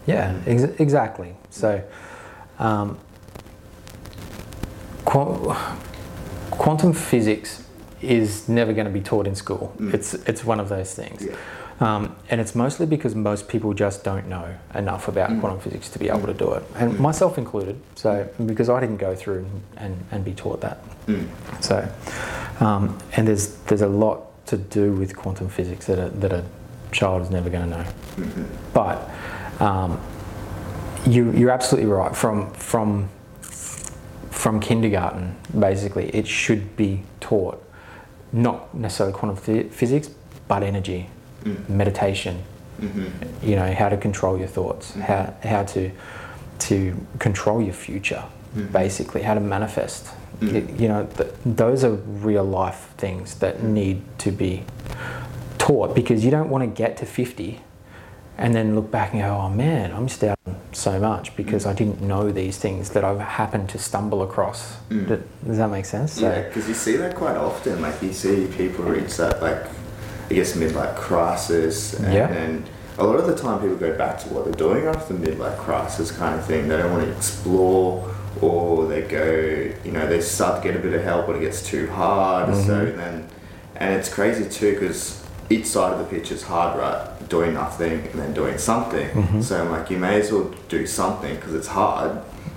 yeah. 0.05 0.37
Ex- 0.45 0.79
exactly. 0.79 1.33
So, 1.49 1.81
um, 2.59 2.99
qu- 5.05 5.55
quantum 6.51 6.93
physics 6.93 7.62
is 8.03 8.47
never 8.49 8.73
going 8.73 8.85
to 8.85 8.91
be 8.91 9.01
taught 9.01 9.27
in 9.27 9.35
school. 9.35 9.75
It's 9.93 10.13
it's 10.13 10.43
one 10.43 10.59
of 10.59 10.69
those 10.69 10.93
things. 10.93 11.25
Yeah. 11.25 11.35
Um, 11.79 12.15
and 12.29 12.39
it's 12.39 12.53
mostly 12.55 12.85
because 12.85 13.15
most 13.15 13.47
people 13.47 13.73
just 13.73 14.03
don't 14.03 14.27
know 14.27 14.55
enough 14.75 15.07
about 15.07 15.37
quantum 15.39 15.59
physics 15.59 15.89
to 15.89 15.99
be 15.99 16.07
able 16.09 16.27
to 16.27 16.33
do 16.33 16.53
it, 16.53 16.63
and 16.75 16.99
myself 16.99 17.37
included. 17.37 17.79
So, 17.95 18.29
because 18.45 18.69
I 18.69 18.79
didn't 18.79 18.97
go 18.97 19.15
through 19.15 19.45
and, 19.77 20.05
and 20.11 20.23
be 20.23 20.33
taught 20.33 20.61
that. 20.61 20.77
Mm. 21.07 21.27
So, 21.63 21.89
um, 22.59 22.97
and 23.13 23.27
there's 23.27 23.55
there's 23.65 23.81
a 23.81 23.87
lot 23.87 24.45
to 24.47 24.57
do 24.57 24.93
with 24.93 25.15
quantum 25.15 25.49
physics 25.49 25.87
that 25.87 25.99
a, 25.99 26.09
that 26.09 26.31
a 26.31 26.43
child 26.91 27.23
is 27.23 27.29
never 27.31 27.49
going 27.49 27.69
to 27.69 27.77
know. 27.77 27.85
But 28.73 29.09
um, 29.59 29.99
you 31.07 31.31
you're 31.31 31.51
absolutely 31.51 31.89
right. 31.89 32.15
From 32.15 32.51
from 32.53 33.09
from 34.29 34.59
kindergarten, 34.59 35.35
basically, 35.57 36.09
it 36.09 36.27
should 36.27 36.75
be 36.75 37.03
taught 37.19 37.62
not 38.33 38.73
necessarily 38.73 39.13
quantum 39.13 39.37
phy- 39.37 39.69
physics, 39.69 40.09
but 40.47 40.63
energy, 40.63 41.09
mm. 41.43 41.69
meditation. 41.69 42.43
Mm-hmm. 42.81 43.47
You 43.47 43.55
know 43.55 43.73
how 43.73 43.89
to 43.89 43.97
control 43.97 44.37
your 44.37 44.47
thoughts, 44.47 44.91
mm-hmm. 44.91 45.01
how 45.01 45.33
how 45.43 45.63
to 45.63 45.91
to 46.59 46.95
control 47.19 47.61
your 47.61 47.73
future, 47.73 48.23
mm-hmm. 48.55 48.71
basically 48.73 49.21
how 49.21 49.35
to 49.35 49.39
manifest. 49.39 50.07
Y- 50.41 50.65
You 50.77 50.87
know, 50.87 51.07
th- 51.17 51.29
those 51.45 51.83
are 51.83 51.93
real 52.25 52.43
life 52.43 52.89
things 52.97 53.35
that 53.35 53.63
need 53.63 54.01
to 54.17 54.31
be 54.31 54.63
taught 55.57 55.95
because 55.95 56.25
you 56.25 56.31
don't 56.31 56.49
want 56.49 56.63
to 56.63 56.83
get 56.83 56.97
to 56.97 57.05
50 57.05 57.59
and 58.43 58.53
then 58.53 58.75
look 58.75 58.91
back 58.91 59.13
and 59.13 59.21
go, 59.21 59.29
oh 59.29 59.49
man, 59.49 59.93
I 59.93 59.99
missed 59.99 60.21
out 60.21 60.37
on 60.45 60.59
so 60.73 60.99
much 60.99 61.33
because 61.37 61.65
I 61.65 61.71
didn't 61.71 62.01
know 62.01 62.29
these 62.29 62.57
things 62.57 62.89
that 62.89 63.05
I've 63.05 63.21
happened 63.21 63.69
to 63.69 63.79
stumble 63.79 64.21
across. 64.21 64.75
Mm. 64.89 65.07
Th- 65.07 65.21
Does 65.47 65.57
that 65.59 65.69
make 65.69 65.85
sense? 65.85 66.19
So, 66.19 66.29
Yeah, 66.29 66.41
because 66.41 66.67
you 66.67 66.73
see 66.73 66.97
that 66.97 67.15
quite 67.15 67.37
often. 67.37 67.81
Like 67.81 68.01
you 68.01 68.11
see 68.11 68.47
people 68.47 68.83
reach 68.83 69.15
that 69.15 69.41
like, 69.41 69.65
I 70.29 70.33
guess 70.33 70.57
midlife 70.57 70.93
crisis, 70.97 71.93
and, 71.93 72.13
Yeah. 72.13 72.27
and 72.27 72.69
a 72.97 73.05
lot 73.05 73.15
of 73.15 73.27
the 73.27 73.35
time 73.35 73.61
people 73.61 73.77
go 73.77 73.97
back 73.97 74.19
to 74.19 74.27
what 74.33 74.43
they're 74.43 74.53
doing 74.53 74.87
after 74.87 75.13
the 75.13 75.25
midlife 75.25 75.57
crisis 75.59 76.11
kind 76.11 76.37
of 76.37 76.45
thing. 76.45 76.67
They 76.67 76.75
don't 76.75 76.91
want 76.91 77.05
to 77.05 77.15
explore, 77.15 78.13
or 78.41 78.87
they 78.87 79.03
go, 79.03 79.73
you 79.85 79.93
know, 79.93 80.05
they 80.05 80.19
start 80.19 80.61
to 80.61 80.67
get 80.67 80.77
a 80.77 80.83
bit 80.83 80.93
of 80.93 81.01
help, 81.01 81.27
but 81.27 81.37
it 81.37 81.39
gets 81.39 81.65
too 81.65 81.89
hard. 81.89 82.53
So 82.53 82.87
mm-hmm. 82.87 82.97
then, 82.97 83.29
and 83.77 83.93
it's 83.93 84.13
crazy 84.13 84.49
too 84.49 84.73
because 84.73 85.22
each 85.53 85.65
side 85.65 85.93
of 85.93 85.99
the 85.99 86.05
pitch 86.05 86.31
is 86.31 86.43
hard, 86.43 86.77
right? 86.79 87.29
Doing 87.29 87.53
nothing 87.53 87.99
and 88.07 88.13
then 88.21 88.33
doing 88.33 88.57
something. 88.57 89.41
So 89.41 89.61
I'm 89.61 89.71
like, 89.71 89.89
you 89.89 89.97
may 89.97 90.19
as 90.21 90.31
well 90.31 90.53
do 90.69 90.85
something 90.87 91.35
because 91.35 91.53
it's 91.53 91.67
hard. 91.67 92.11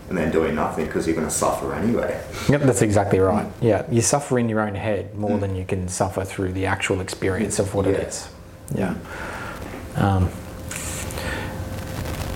and 0.09 0.17
then 0.17 0.31
doing 0.31 0.55
nothing 0.55 0.87
because 0.87 1.05
you're 1.07 1.17
going 1.17 1.27
to 1.27 1.35
suffer 1.35 1.75
anyway. 1.75 2.13
Yep, 2.49 2.61
that's 2.63 2.81
exactly 2.83 3.19
right. 3.19 3.49
Yeah, 3.61 3.85
you 3.91 4.01
suffer 4.01 4.39
in 4.39 4.49
your 4.49 4.61
own 4.61 4.77
head 4.77 5.15
more 5.17 5.37
than 5.37 5.57
you 5.57 5.65
can 5.65 5.89
suffer 5.89 6.25
through 6.25 6.53
the 6.53 6.67
actual 6.67 7.01
experience 7.01 7.59
of 7.59 7.75
what 7.75 7.87
it 7.89 7.97
Yeah. 7.99 8.07
is. 8.07 8.29
Yeah. 8.83 8.95
Um, 9.97 10.29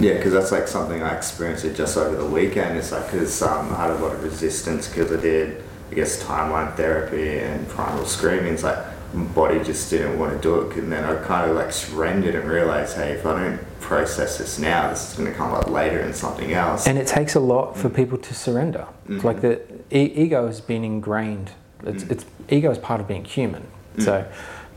Yeah, 0.01 0.14
because 0.14 0.33
that's 0.33 0.51
like 0.51 0.66
something 0.66 1.03
I 1.03 1.14
experienced 1.14 1.64
it 1.64 1.75
just 1.77 1.96
over 1.96 2.16
the 2.16 2.25
weekend. 2.25 2.77
It's 2.79 2.90
like 2.90 3.05
because 3.11 3.40
um, 3.42 3.70
I 3.75 3.83
had 3.83 3.90
a 3.90 3.99
lot 4.05 4.12
of 4.14 4.23
resistance 4.25 4.88
because 4.88 5.12
I 5.12 5.20
did, 5.20 5.62
I 5.90 5.94
guess, 5.94 6.23
timeline 6.25 6.75
therapy 6.75 7.38
and 7.38 7.68
primal 7.68 8.07
screaming. 8.07 8.55
It's 8.55 8.62
like 8.62 8.79
my 9.12 9.25
body 9.25 9.62
just 9.64 9.90
didn't 9.90 10.18
want 10.18 10.33
to 10.35 10.38
do 10.40 10.61
it, 10.62 10.77
and 10.77 10.90
then 10.92 11.05
I 11.05 11.16
kind 11.25 11.51
of 11.51 11.57
like 11.57 11.73
surrendered 11.73 12.35
and 12.35 12.49
realized, 12.49 12.96
hey, 12.96 13.12
if 13.12 13.27
I 13.27 13.33
don't 13.40 13.81
process 13.81 14.38
this 14.38 14.59
now, 14.59 14.88
this 14.90 15.11
is 15.12 15.18
going 15.18 15.31
to 15.31 15.37
come 15.37 15.53
up 15.53 15.68
later 15.68 16.01
in 16.01 16.12
something 16.14 16.53
else. 16.53 16.87
and 16.87 16.96
it 16.99 17.07
takes 17.07 17.35
a 17.35 17.40
lot 17.40 17.77
for 17.77 17.88
people 17.88 18.18
to 18.18 18.35
surrender. 18.35 18.87
Mhm. 19.09 19.25
Like 19.25 19.40
the 19.40 19.61
e- 19.90 20.12
ego 20.25 20.46
has 20.46 20.61
been 20.61 20.85
ingrained. 20.85 21.51
It's, 21.85 22.05
Mm. 22.05 22.11
it's 22.12 22.25
ego 22.49 22.70
is 22.70 22.79
part 22.79 23.01
of 23.01 23.09
being 23.09 23.25
human. 23.25 23.66
So, 23.99 24.25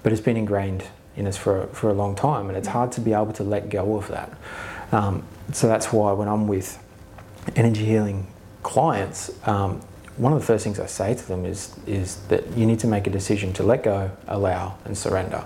but 0.01 0.11
it's 0.11 0.21
been 0.21 0.37
ingrained 0.37 0.83
in 1.15 1.27
us 1.27 1.37
for 1.37 1.67
for 1.71 1.89
a 1.89 1.93
long 1.93 2.15
time, 2.15 2.47
and 2.49 2.57
it's 2.57 2.69
hard 2.69 2.91
to 2.93 3.01
be 3.01 3.13
able 3.13 3.33
to 3.33 3.43
let 3.43 3.69
go 3.69 3.95
of 3.95 4.07
that. 4.07 4.31
Um, 4.91 5.23
so 5.51 5.67
that's 5.67 5.93
why 5.93 6.11
when 6.13 6.27
I'm 6.27 6.47
with 6.47 6.77
energy 7.55 7.85
healing 7.85 8.27
clients, 8.63 9.29
um, 9.45 9.81
one 10.17 10.31
of 10.33 10.39
the 10.39 10.45
first 10.45 10.63
things 10.63 10.79
I 10.79 10.85
say 10.85 11.15
to 11.15 11.27
them 11.27 11.45
is 11.45 11.73
is 11.87 12.17
that 12.27 12.43
you 12.55 12.65
need 12.65 12.79
to 12.79 12.87
make 12.87 13.07
a 13.07 13.09
decision 13.09 13.51
to 13.53 13.63
let 13.63 13.83
go, 13.83 14.11
allow, 14.27 14.77
and 14.85 14.97
surrender. 14.97 15.43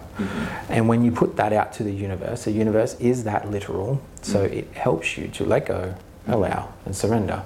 And 0.70 0.88
when 0.90 1.04
you 1.06 1.12
put 1.12 1.38
that 1.38 1.54
out 1.54 1.74
to 1.74 1.84
the 1.84 1.92
universe, 1.94 2.44
the 2.46 2.52
universe 2.52 2.96
is 3.00 3.24
that 3.24 3.50
literal, 3.50 4.02
so 4.22 4.44
it 4.44 4.68
helps 4.74 5.18
you 5.18 5.28
to 5.30 5.46
let 5.46 5.66
go, 5.68 5.96
allow, 6.28 6.74
and 6.86 6.96
surrender, 6.96 7.44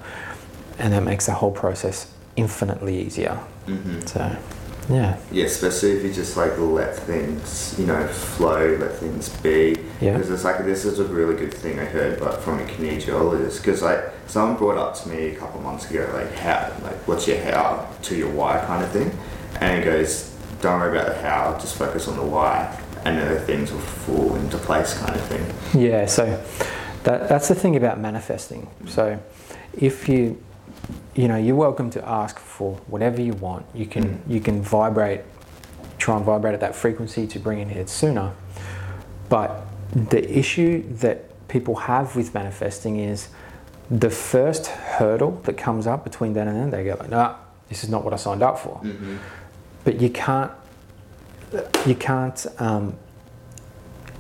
and 0.80 0.94
that 0.94 1.04
makes 1.04 1.28
the 1.28 1.34
whole 1.34 1.52
process 1.52 2.12
infinitely 2.36 3.00
easier. 3.02 3.36
hmm 3.66 4.00
So, 4.06 4.36
yeah, 4.90 5.18
Yeah, 5.32 5.46
especially 5.46 5.92
if 5.92 6.04
you 6.04 6.12
just 6.12 6.36
like 6.38 6.58
let 6.58 6.96
things, 6.96 7.76
you 7.78 7.86
know, 7.86 8.08
flow, 8.08 8.78
let 8.80 8.98
things 8.98 9.30
be. 9.30 9.76
Yeah. 10.02 10.14
Because 10.14 10.32
it's 10.32 10.44
like 10.44 10.66
this 10.66 10.84
is 10.84 10.98
a 10.98 11.06
really 11.06 11.36
good 11.36 11.54
thing 11.54 11.80
I 11.80 11.86
heard, 11.86 12.20
but 12.20 12.42
from 12.42 12.60
a 12.60 12.64
kinesiologist, 12.64 13.58
because 13.58 13.84
like 13.84 14.04
someone 14.26 14.58
brought 14.58 14.78
up 14.78 14.96
to 14.96 15.10
me 15.10 15.28
a 15.28 15.36
couple 15.36 15.60
of 15.60 15.64
months 15.64 15.90
ago, 15.90 16.10
like 16.14 16.34
how, 16.34 16.74
like 16.84 17.08
what's 17.08 17.28
your 17.28 17.40
how 17.40 17.88
to 18.02 18.16
your 18.16 18.32
why 18.32 18.60
kind 18.66 18.84
of 18.84 18.90
thing, 18.92 19.16
and 19.60 19.80
it 19.80 19.86
goes, 19.86 20.36
don't 20.60 20.80
worry 20.80 20.98
about 20.98 21.08
the 21.14 21.22
how, 21.22 21.56
just 21.60 21.76
focus 21.76 22.08
on 22.08 22.18
the 22.18 22.24
why, 22.24 22.76
and 23.06 23.18
then 23.18 23.32
the 23.32 23.40
things 23.42 23.72
will 23.72 23.80
fall 23.80 24.36
into 24.38 24.58
place, 24.58 24.98
kind 24.98 25.16
of 25.16 25.22
thing. 25.26 25.80
Yeah, 25.80 26.08
so 26.08 26.44
that, 27.04 27.30
that's 27.30 27.48
the 27.48 27.56
thing 27.56 27.76
about 27.76 28.00
manifesting. 28.00 28.70
So 28.88 29.22
if 29.78 30.10
you, 30.10 30.42
you 31.16 31.28
know, 31.28 31.38
you're 31.38 31.56
welcome 31.56 31.92
to 31.92 32.08
ask 32.08 32.40
for 32.40 32.76
whatever 32.88 33.22
you 33.22 33.34
want. 33.34 33.66
You 33.74 33.86
can 33.86 34.04
mm. 34.04 34.20
you 34.28 34.42
can 34.42 34.62
vibrate, 34.62 35.22
try 35.98 36.16
and 36.16 36.26
vibrate 36.26 36.56
at 36.56 36.60
that 36.62 36.76
frequency 36.76 37.28
to 37.28 37.40
bring 37.40 37.60
it 37.60 37.70
here 37.70 37.86
sooner. 37.86 38.34
But 39.30 39.68
the 39.94 40.38
issue 40.38 40.84
that 40.96 41.48
people 41.48 41.76
have 41.76 42.16
with 42.16 42.34
manifesting 42.34 43.00
is 43.00 43.30
the 43.90 44.10
first 44.10 44.68
hurdle 44.68 45.32
that 45.44 45.58
comes 45.58 45.86
up 45.86 46.04
between 46.04 46.34
then 46.34 46.48
and 46.48 46.58
then. 46.58 46.70
They 46.70 46.86
go 46.86 46.96
like, 47.00 47.10
nah, 47.10 47.36
this 47.68 47.84
is 47.84 47.90
not 47.90 48.04
what 48.04 48.14
I 48.14 48.16
signed 48.16 48.42
up 48.42 48.58
for. 48.58 48.80
Mm-hmm. 48.84 49.18
But 49.84 50.00
you 50.00 50.10
can't 50.10 50.52
you 51.86 51.96
can't 51.96 52.46
um, 52.60 52.96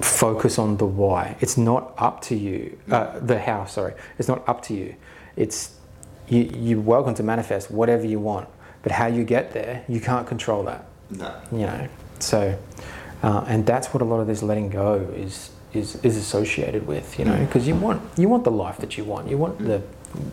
focus 0.01 0.59
on 0.59 0.77
the 0.77 0.85
why. 0.85 1.37
It's 1.39 1.57
not 1.57 1.93
up 1.97 2.21
to 2.23 2.35
you. 2.35 2.77
Uh, 2.89 3.19
the 3.19 3.39
how, 3.39 3.65
sorry. 3.65 3.93
It's 4.17 4.27
not 4.27 4.47
up 4.49 4.61
to 4.63 4.73
you. 4.73 4.95
It's 5.37 5.75
you. 6.27 6.51
You're 6.53 6.81
welcome 6.81 7.13
to 7.15 7.23
manifest 7.23 7.71
whatever 7.71 8.05
you 8.05 8.19
want, 8.19 8.49
but 8.83 8.91
how 8.91 9.05
you 9.05 9.23
get 9.23 9.53
there, 9.53 9.85
you 9.87 10.01
can't 10.01 10.27
control 10.27 10.63
that. 10.63 10.85
No. 11.09 11.33
You 11.51 11.59
know. 11.59 11.89
So, 12.19 12.59
uh, 13.23 13.45
and 13.47 13.65
that's 13.65 13.93
what 13.93 14.01
a 14.01 14.05
lot 14.05 14.19
of 14.19 14.27
this 14.27 14.43
letting 14.43 14.69
go 14.69 14.95
is 15.15 15.50
is 15.73 15.95
is 16.03 16.17
associated 16.17 16.87
with. 16.87 17.17
You 17.19 17.25
know, 17.25 17.45
because 17.45 17.67
you 17.67 17.75
want 17.75 18.01
you 18.17 18.29
want 18.29 18.43
the 18.43 18.51
life 18.51 18.77
that 18.77 18.97
you 18.97 19.03
want. 19.03 19.29
You 19.29 19.37
want 19.37 19.59
the 19.59 19.81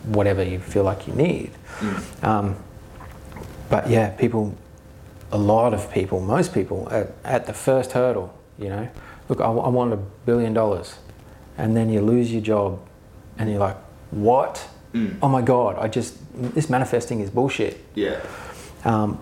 whatever 0.05 0.43
you 0.43 0.59
feel 0.59 0.83
like 0.83 1.07
you 1.07 1.13
need. 1.13 1.51
Mm. 1.79 2.23
Um, 2.23 2.55
but 3.69 3.89
yeah, 3.89 4.09
people, 4.09 4.55
a 5.31 5.37
lot 5.37 5.73
of 5.73 5.91
people, 5.91 6.19
most 6.19 6.53
people, 6.53 6.87
at, 6.91 7.11
at 7.23 7.45
the 7.45 7.53
first 7.53 7.91
hurdle, 7.91 8.37
you 8.57 8.69
know, 8.69 8.89
look, 9.29 9.39
I, 9.39 9.45
I 9.45 9.69
want 9.69 9.93
a 9.93 9.97
billion 9.97 10.53
dollars, 10.53 10.95
and 11.57 11.77
then 11.77 11.89
you 11.89 12.01
lose 12.01 12.31
your 12.31 12.41
job, 12.41 12.79
and 13.37 13.49
you're 13.49 13.59
like, 13.59 13.77
what? 14.11 14.67
Mm. 14.93 15.17
Oh 15.21 15.29
my 15.29 15.41
God, 15.41 15.77
I 15.77 15.87
just 15.87 16.17
this 16.33 16.69
manifesting 16.69 17.19
is 17.19 17.29
bullshit. 17.29 17.83
Yeah. 17.93 18.21
Um, 18.83 19.19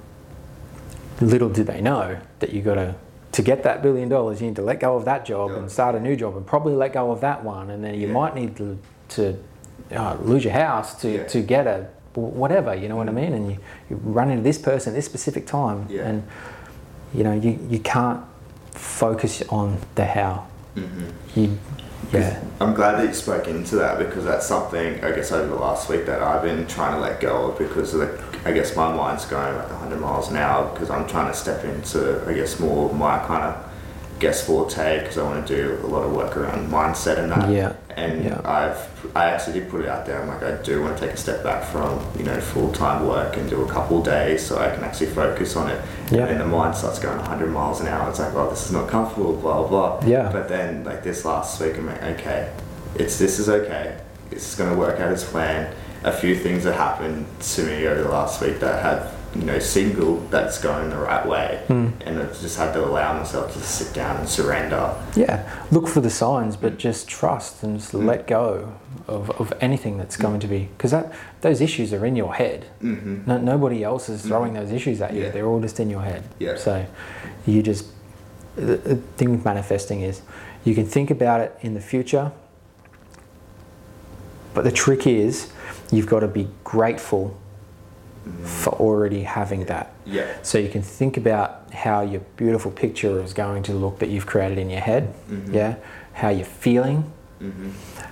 little 1.19 1.49
do 1.49 1.63
they 1.63 1.81
know 1.81 2.19
that 2.39 2.53
you 2.53 2.61
got 2.61 2.75
to 2.75 2.95
to 3.33 3.41
get 3.41 3.63
that 3.63 3.81
billion 3.81 4.09
dollars, 4.09 4.41
you 4.41 4.47
need 4.47 4.55
to 4.55 4.61
let 4.61 4.79
go 4.79 4.95
of 4.95 5.05
that 5.05 5.25
job 5.25 5.51
Yeah. 5.51 5.57
and 5.57 5.71
start 5.71 5.95
a 5.95 5.99
new 5.99 6.15
job, 6.15 6.35
and 6.37 6.45
probably 6.45 6.73
let 6.73 6.93
go 6.93 7.11
of 7.11 7.21
that 7.21 7.43
one, 7.43 7.69
and 7.69 7.83
then 7.83 7.95
you 7.95 8.07
Yeah. 8.07 8.13
might 8.13 8.35
need 8.35 8.55
to, 8.57 8.77
to 9.09 9.37
uh, 9.95 10.15
lose 10.21 10.43
your 10.43 10.53
house 10.53 10.95
to, 11.01 11.09
Yeah. 11.09 11.23
to 11.27 11.41
get 11.41 11.67
a 11.67 11.87
whatever, 12.15 12.73
you 12.73 12.89
know 12.89 12.95
what 12.95 13.07
I 13.07 13.11
mean? 13.11 13.31
And 13.33 13.51
you, 13.51 13.57
you 13.91 13.95
run 14.03 14.31
into 14.31 14.41
this 14.41 14.57
person 14.57 14.93
at 14.93 14.95
this 14.95 15.05
specific 15.05 15.45
time, 15.45 15.87
and 15.91 16.23
you 17.13 17.23
know 17.23 17.33
you, 17.33 17.59
you 17.69 17.77
can't 17.79 18.21
focus 18.71 19.43
on 19.49 19.77
the 19.93 20.05
how. 20.05 20.45
Mm-hmm. 20.75 21.39
You, 21.39 21.57
yeah, 22.13 22.41
I'm 22.59 22.73
glad 22.73 22.99
that 22.99 23.07
you 23.07 23.13
spoke 23.13 23.47
into 23.47 23.75
that 23.77 23.99
because 23.99 24.23
that's 24.23 24.47
something 24.47 25.03
I 25.03 25.11
guess 25.11 25.31
over 25.31 25.47
the 25.47 25.55
last 25.55 25.89
week 25.89 26.05
that 26.05 26.21
I've 26.21 26.41
been 26.41 26.65
trying 26.67 26.93
to 26.93 26.99
let 26.99 27.19
go 27.19 27.51
of 27.51 27.57
because 27.57 27.93
like 27.93 28.45
I 28.45 28.51
guess 28.51 28.75
my 28.75 28.93
mind's 28.93 29.25
going 29.25 29.55
like 29.55 29.69
100 29.69 29.99
miles 29.99 30.29
an 30.29 30.37
hour 30.37 30.71
because 30.71 30.89
I'm 30.89 31.07
trying 31.07 31.27
to 31.27 31.37
step 31.37 31.63
into 31.65 32.23
I 32.27 32.33
guess 32.33 32.59
more 32.59 32.89
of 32.89 32.95
my 32.95 33.19
kind 33.25 33.43
of 33.43 33.66
guess 34.19 34.45
forte 34.45 34.99
because 34.99 35.17
I 35.17 35.23
want 35.23 35.45
to 35.47 35.55
do 35.55 35.85
a 35.85 35.87
lot 35.87 36.03
of 36.03 36.13
work 36.13 36.35
around 36.37 36.69
mindset 36.69 37.19
and 37.19 37.31
that. 37.31 37.49
Yeah. 37.49 37.73
And 37.95 38.23
Yeah. 38.25 38.41
I've 38.43 39.15
I 39.15 39.25
actually 39.25 39.59
did 39.59 39.69
put 39.69 39.81
it 39.81 39.87
out 39.89 40.05
there. 40.05 40.21
I'm 40.21 40.27
like 40.27 40.43
I 40.43 40.61
do 40.63 40.81
want 40.81 40.97
to 40.97 41.05
take 41.05 41.13
a 41.13 41.17
step 41.17 41.43
back 41.43 41.63
from 41.65 41.99
you 42.17 42.23
know 42.23 42.39
full 42.39 42.71
time 42.71 43.07
work 43.07 43.37
and 43.37 43.49
do 43.49 43.63
a 43.63 43.69
couple 43.71 44.01
days 44.01 44.45
so 44.45 44.57
I 44.57 44.73
can 44.73 44.83
actually 44.83 45.07
focus 45.07 45.55
on 45.55 45.69
it. 45.69 45.81
Yeah. 46.11 46.19
And 46.21 46.29
then 46.31 46.37
the 46.39 46.45
mind 46.47 46.75
starts 46.75 46.99
going 46.99 47.17
100 47.17 47.51
miles 47.51 47.79
an 47.81 47.87
hour. 47.87 48.09
It's 48.09 48.19
like 48.19 48.33
oh 48.33 48.49
this 48.49 48.65
is 48.65 48.71
not 48.71 48.89
comfortable. 48.89 49.33
Blah 49.33 49.67
blah. 49.67 49.99
blah. 49.99 50.07
Yeah. 50.09 50.31
But 50.31 50.47
then 50.49 50.83
like 50.83 51.03
this 51.03 51.25
last 51.25 51.59
week, 51.61 51.77
I'm 51.77 51.85
like 51.87 52.03
okay, 52.03 52.51
it's 52.95 53.17
this 53.19 53.39
is 53.39 53.49
okay. 53.49 53.97
It's 54.31 54.55
going 54.55 54.69
to 54.69 54.75
work 54.77 54.99
out 54.99 55.11
as 55.11 55.23
planned. 55.23 55.73
A 56.03 56.11
few 56.11 56.35
things 56.35 56.63
that 56.65 56.75
happened 56.75 57.25
to 57.41 57.63
me 57.65 57.87
over 57.87 58.03
the 58.03 58.09
last 58.09 58.41
week 58.41 58.59
that 58.59 58.83
have 58.83 59.16
you 59.35 59.43
know 59.43 59.59
single 59.59 60.17
that's 60.29 60.57
going 60.61 60.89
the 60.89 60.97
right 60.97 61.25
way, 61.27 61.61
Mm. 61.67 61.91
and 62.05 62.19
I 62.19 62.25
just 62.25 62.57
had 62.57 62.73
to 62.73 62.83
allow 62.83 63.13
myself 63.17 63.53
to 63.53 63.59
sit 63.59 63.93
down 63.93 64.17
and 64.17 64.27
surrender. 64.29 64.93
yeah. 65.15 65.43
Look 65.71 65.87
for 65.87 66.01
the 66.01 66.09
signs, 66.09 66.55
but 66.55 66.77
just 66.77 67.07
trust 67.07 67.61
and 67.63 67.79
just 67.79 67.91
Mm. 67.93 68.05
let 68.05 68.27
go 68.27 68.73
of, 69.07 69.29
of 69.39 69.53
anything 69.61 69.97
that's 69.97 70.17
going 70.17 70.39
to 70.39 70.47
be 70.47 70.69
because 70.77 70.91
that 70.91 71.11
those 71.41 71.61
issues 71.61 71.93
are 71.93 72.05
in 72.05 72.15
your 72.15 72.33
head. 72.35 72.65
Mm-hmm. 72.81 73.23
No, 73.27 73.37
nobody 73.37 73.83
else 73.83 74.09
is 74.09 74.21
throwing 74.23 74.53
those 74.53 74.71
issues 74.71 75.01
at 75.01 75.13
you. 75.13 75.23
Yeah. 75.23 75.31
They're 75.31 75.45
all 75.47 75.61
just 75.61 75.79
in 75.79 75.89
your 75.89 76.01
head. 76.01 76.23
Yeah. 76.39 76.57
So 76.57 76.85
you 77.45 77.61
just 77.63 77.85
the, 78.55 78.77
the 78.77 78.95
thing 79.17 79.31
with 79.31 79.45
manifesting 79.45 80.01
is 80.01 80.21
you 80.63 80.73
can 80.73 80.85
think 80.85 81.11
about 81.11 81.41
it 81.41 81.55
in 81.61 81.73
the 81.73 81.79
future, 81.81 82.31
but 84.53 84.63
the 84.63 84.71
trick 84.71 85.05
is 85.05 85.51
you've 85.91 86.07
got 86.07 86.21
to 86.21 86.27
be 86.27 86.47
grateful 86.63 87.37
for 88.43 88.73
already 88.73 89.23
having 89.23 89.65
that. 89.65 89.91
Yeah. 90.05 90.25
So 90.43 90.57
you 90.57 90.69
can 90.69 90.81
think 90.81 91.17
about 91.17 91.73
how 91.73 92.01
your 92.01 92.21
beautiful 92.37 92.71
picture 92.71 93.21
is 93.21 93.33
going 93.33 93.63
to 93.63 93.73
look 93.73 93.99
that 93.99 94.09
you've 94.09 94.25
created 94.25 94.57
in 94.57 94.69
your 94.69 94.81
head. 94.81 95.13
Mhm. 95.29 95.53
Yeah. 95.53 95.75
How 96.13 96.29
you're 96.29 96.45
feeling. 96.45 97.03
Mm-hmm. 97.41 97.69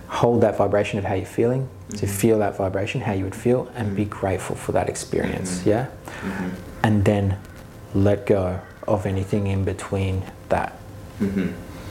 Hold 0.07 0.41
that 0.41 0.57
vibration 0.57 0.99
of 0.99 1.05
how 1.05 1.15
you're 1.15 1.25
feeling. 1.25 1.67
To 1.97 2.05
Mhm. 2.05 2.09
feel 2.09 2.39
that 2.39 2.55
vibration, 2.57 3.01
how 3.01 3.13
you 3.13 3.23
would 3.23 3.35
feel, 3.35 3.67
and 3.75 3.95
be 3.95 4.05
Mhm. 4.05 4.09
grateful 4.09 4.55
for 4.55 4.71
that 4.73 4.87
experience. 4.89 5.59
Mhm. 5.61 5.65
Yeah. 5.65 5.85
Mm-hmm. 6.23 6.49
And 6.83 7.05
then 7.05 7.37
let 7.93 8.25
go 8.25 8.59
of 8.87 9.05
anything 9.05 9.47
in 9.47 9.63
between 9.63 10.23
that. 10.49 10.73
Mm-hmm. 11.21 11.47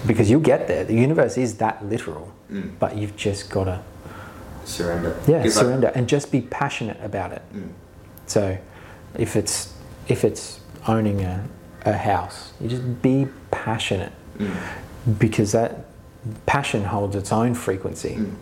Because 0.06 0.30
you'll 0.30 0.40
get 0.54 0.68
there. 0.68 0.84
The 0.84 0.94
universe 0.94 1.36
is 1.38 1.54
that 1.54 1.84
literal, 1.88 2.28
Mm. 2.52 2.70
but 2.78 2.96
you've 2.96 3.16
just 3.16 3.48
got 3.50 3.64
to 3.64 3.78
Surrender. 4.64 5.14
yeah 5.26 5.46
surrender 5.48 5.90
and 5.94 6.06
just 6.06 6.30
be 6.30 6.40
passionate 6.42 6.98
about 7.02 7.32
it. 7.32 7.42
Mm. 8.26 8.30
So, 8.30 8.58
if 9.18 9.36
it's 9.36 9.72
if 10.08 10.24
it's 10.24 10.60
owning 10.86 11.22
a, 11.22 11.44
a 11.84 11.92
house, 11.96 12.52
you 12.60 12.68
just 12.68 13.02
be 13.02 13.26
passionate 13.50 14.12
Mm. 14.38 14.50
because 15.18 15.52
that 15.52 15.84
passion 16.46 16.82
holds 16.84 17.14
its 17.14 17.30
own 17.30 17.54
frequency, 17.54 18.16
Mm. 18.16 18.32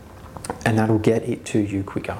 and 0.65 0.79
that'll 0.79 0.99
get 0.99 1.23
it 1.29 1.45
to 1.47 1.59
you 1.59 1.83
quicker. 1.85 2.17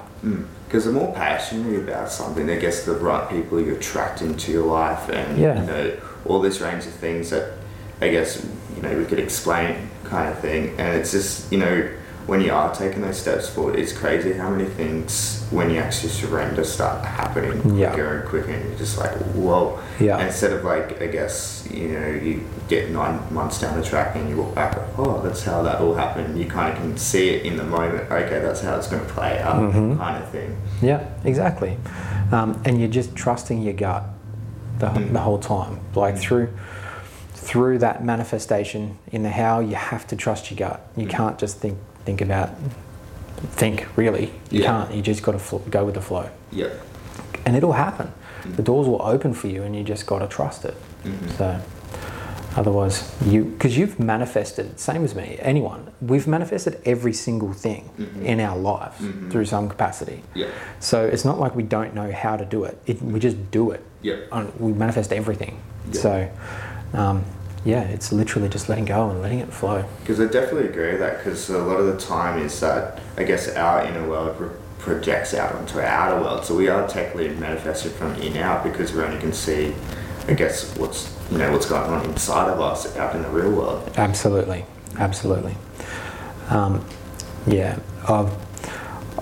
Because 0.69 0.85
the 0.85 0.93
more 0.93 1.13
passionate 1.15 1.71
you're 1.73 1.83
about 1.83 2.11
something, 2.11 2.51
I 2.51 2.57
guess 2.57 2.85
the 2.85 2.93
right 2.93 3.29
people 3.31 3.59
you 3.61 3.75
attract 3.75 4.21
into 4.21 4.53
your 4.53 4.67
life, 4.67 5.09
and 5.09 5.39
Yeah. 5.39 5.61
you 5.61 5.67
know 5.67 5.93
all 6.27 6.41
this 6.43 6.61
range 6.61 6.85
of 6.87 6.93
things 6.93 7.31
that 7.31 7.53
I 8.03 8.09
guess 8.11 8.45
you 8.77 8.83
know 8.83 8.95
we 8.99 9.07
could 9.07 9.19
explain, 9.19 9.89
kind 10.05 10.29
of 10.29 10.39
thing. 10.41 10.75
And 10.79 10.89
it's 10.99 11.13
just 11.13 11.51
you 11.51 11.59
know 11.59 11.89
when 12.27 12.41
you 12.41 12.53
are 12.53 12.73
taking 12.75 13.03
those 13.03 13.19
steps 13.21 13.49
forward, 13.49 13.77
it's 13.77 13.93
crazy 13.93 14.33
how 14.33 14.49
many 14.49 14.65
things 14.65 15.45
when 15.51 15.71
you 15.71 15.79
actually 15.79 16.09
surrender 16.11 16.63
start 16.65 17.05
happening 17.05 17.77
Yeah. 17.77 17.89
quicker 17.91 18.19
and 18.21 18.29
quicker, 18.29 18.51
and 18.53 18.69
you're 18.69 18.79
just 18.79 18.97
like, 18.99 19.11
whoa. 19.35 19.79
Yeah. 19.99 20.19
And 20.19 20.29
instead 20.29 20.53
of 20.53 20.65
like, 20.65 21.03
I 21.03 21.07
guess 21.09 21.67
you 21.71 21.89
know, 21.89 22.07
you 22.09 22.45
get 22.69 22.91
nine 22.91 23.19
months 23.33 23.61
down 23.61 23.79
the 23.79 23.85
track 23.85 24.15
and 24.17 24.29
you 24.29 24.37
look 24.37 24.55
back, 24.55 24.77
oh, 24.99 25.21
that's 25.23 25.43
how 25.43 25.63
that 25.63 25.81
all 25.81 25.95
happened. 25.95 26.39
You 26.39 26.47
kind 26.47 26.73
of 26.73 26.79
can 26.79 26.97
see 26.97 27.31
it 27.31 27.45
in 27.45 27.57
the 27.57 27.65
moment. 27.65 28.11
Okay, 28.11 28.41
that's 28.41 28.61
how 28.61 28.77
it's 28.77 28.89
going 28.89 29.05
to 29.05 29.13
play 29.13 29.39
out, 29.41 29.57
Mhm. 29.57 29.97
kind 29.99 30.23
of 30.23 30.29
thing. 30.31 30.57
Yeah, 30.81 31.01
exactly. 31.25 31.77
Um, 32.31 32.61
and 32.65 32.79
you're 32.79 32.89
just 32.91 33.15
trusting 33.15 33.63
your 33.63 33.75
gut 33.75 34.05
the, 34.79 34.87
Mm. 34.87 35.13
the 35.13 35.21
whole 35.21 35.39
time. 35.39 35.81
Like 35.95 36.17
through 36.19 36.49
through 37.35 37.79
that 37.79 38.05
manifestation 38.05 38.97
in 39.11 39.23
the 39.25 39.29
how, 39.31 39.59
you 39.61 39.75
have 39.75 40.07
to 40.07 40.17
trust 40.17 40.51
your 40.51 40.57
gut. 40.69 40.81
You 40.97 41.07
Mm. 41.07 41.11
can't 41.11 41.39
just 41.39 41.59
think 41.59 41.77
think 42.05 42.21
about 42.21 42.51
think 43.57 43.87
really. 43.97 44.33
You 44.51 44.61
Yeah. 44.61 44.67
can't. 44.67 44.95
You 44.95 45.03
just 45.03 45.23
got 45.23 45.33
to 45.33 45.39
fl- 45.39 45.59
go 45.71 45.85
with 45.85 45.95
the 45.95 46.01
flow, 46.01 46.29
Yeah. 46.53 46.69
and 47.45 47.57
it'll 47.57 47.73
happen. 47.73 48.13
Mm. 48.45 48.57
The 48.57 48.63
doors 48.63 48.87
will 48.89 49.03
open 49.03 49.35
for 49.35 49.49
you, 49.49 49.63
and 49.63 49.75
you 49.75 49.83
just 49.83 50.07
got 50.07 50.19
to 50.21 50.27
trust 50.27 50.65
it. 50.65 50.77
Mhm. 51.05 51.37
So. 51.39 51.57
Otherwise, 52.55 53.11
you 53.25 53.45
because 53.45 53.79
you've 53.79 53.99
manifested, 53.99 54.79
same 54.79 55.03
as 55.05 55.15
me, 55.15 55.39
anyone, 55.41 55.87
we've 56.03 56.27
manifested 56.27 56.79
every 56.85 57.15
single 57.15 57.55
thing 57.55 57.89
Mhm. 57.99 58.25
in 58.27 58.41
our 58.41 58.59
life 58.59 58.99
Mhm. 59.01 59.31
through 59.31 59.47
some 59.47 59.71
capacity. 59.71 60.23
Yeah. 60.35 60.49
So 60.79 61.03
it's 61.03 61.25
not 61.25 61.41
like 61.41 61.57
we 61.57 61.63
don't 61.63 61.95
know 61.95 62.13
how 62.13 62.37
to 62.37 62.45
do 62.45 62.65
it. 62.65 62.77
it 62.87 63.01
we 63.01 63.19
just 63.21 63.39
do 63.51 63.71
it. 63.71 63.83
Yeah. 64.03 64.17
And 64.31 64.53
we 64.61 64.73
manifest 64.75 65.15
everything. 65.15 65.57
Yeah. 65.93 66.01
So, 66.03 66.29
um, 66.93 67.23
yeah, 67.65 67.83
it's 67.83 68.13
literally 68.13 68.49
just 68.49 68.69
letting 68.69 68.85
go 68.85 69.11
and 69.11 69.23
letting 69.23 69.39
it 69.39 69.53
flow. 69.53 69.85
Because 70.01 70.21
I 70.21 70.27
definitely 70.27 70.69
agree 70.69 70.93
with 70.93 71.01
that. 71.01 71.19
Because 71.19 71.49
a 71.51 71.59
lot 71.59 71.79
of 71.79 71.87
the 71.87 71.99
time 71.99 72.39
is 72.39 72.59
that 72.61 73.01
I 73.17 73.23
guess 73.23 73.49
our 73.55 73.85
inner 73.85 74.09
world 74.09 74.37
pro- 74.37 74.51
projects 74.79 75.33
out 75.33 75.55
onto 75.55 75.79
our 75.79 75.85
outer 75.85 76.21
world. 76.21 76.45
So 76.45 76.57
we 76.57 76.69
are 76.69 76.87
technically 76.89 77.29
manifested 77.37 77.93
from 77.93 78.15
in 78.17 78.37
out 78.37 78.65
because 78.65 78.93
we 78.93 79.03
only 79.03 79.19
can 79.19 79.33
see, 79.33 79.75
I 80.27 80.35
guess, 80.35 80.77
what's 80.77 81.17
you 81.31 81.39
know 81.39 81.51
what's 81.53 81.67
going 81.67 81.91
on 81.91 82.05
inside 82.07 82.51
of 82.51 82.61
us 82.61 82.97
out 82.97 83.15
in 83.15 83.23
the 83.23 83.29
real 83.29 83.53
world. 83.53 83.91
Absolutely, 83.97 84.67
absolutely. 84.99 85.57
Um, 86.51 86.85
yeah, 87.47 87.79
I've 88.09 88.31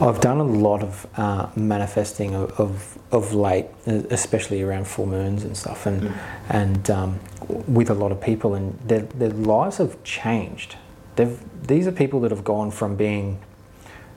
I've 0.00 0.20
done 0.20 0.38
a 0.38 0.44
lot 0.44 0.82
of 0.82 1.06
uh, 1.16 1.48
manifesting 1.56 2.34
of, 2.34 2.58
of 2.60 2.98
of 3.12 3.34
late, 3.34 3.66
especially 3.86 4.62
around 4.62 4.86
full 4.86 5.06
moons 5.06 5.44
and 5.44 5.56
stuff, 5.56 5.86
and 5.86 6.02
Mm. 6.02 6.12
and 6.48 6.90
um, 6.90 7.20
with 7.66 7.90
a 7.90 7.94
lot 7.94 8.12
of 8.12 8.20
people, 8.20 8.54
and 8.54 8.78
their 8.86 9.00
their 9.18 9.30
lives 9.30 9.78
have 9.78 10.02
changed. 10.04 10.76
They've 11.16 11.38
these 11.66 11.86
are 11.86 11.92
people 11.92 12.20
that 12.20 12.30
have 12.30 12.44
gone 12.44 12.70
from 12.70 12.96
being. 12.96 13.38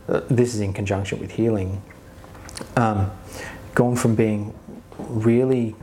Uh, 0.08 0.22
this 0.30 0.54
is 0.54 0.62
in 0.62 0.74
conjunction 0.74 1.20
with 1.20 1.32
healing. 1.32 1.82
Um, 2.78 3.12
gone 3.76 3.96
from 3.96 4.16
being 4.16 4.54
really 4.98 5.76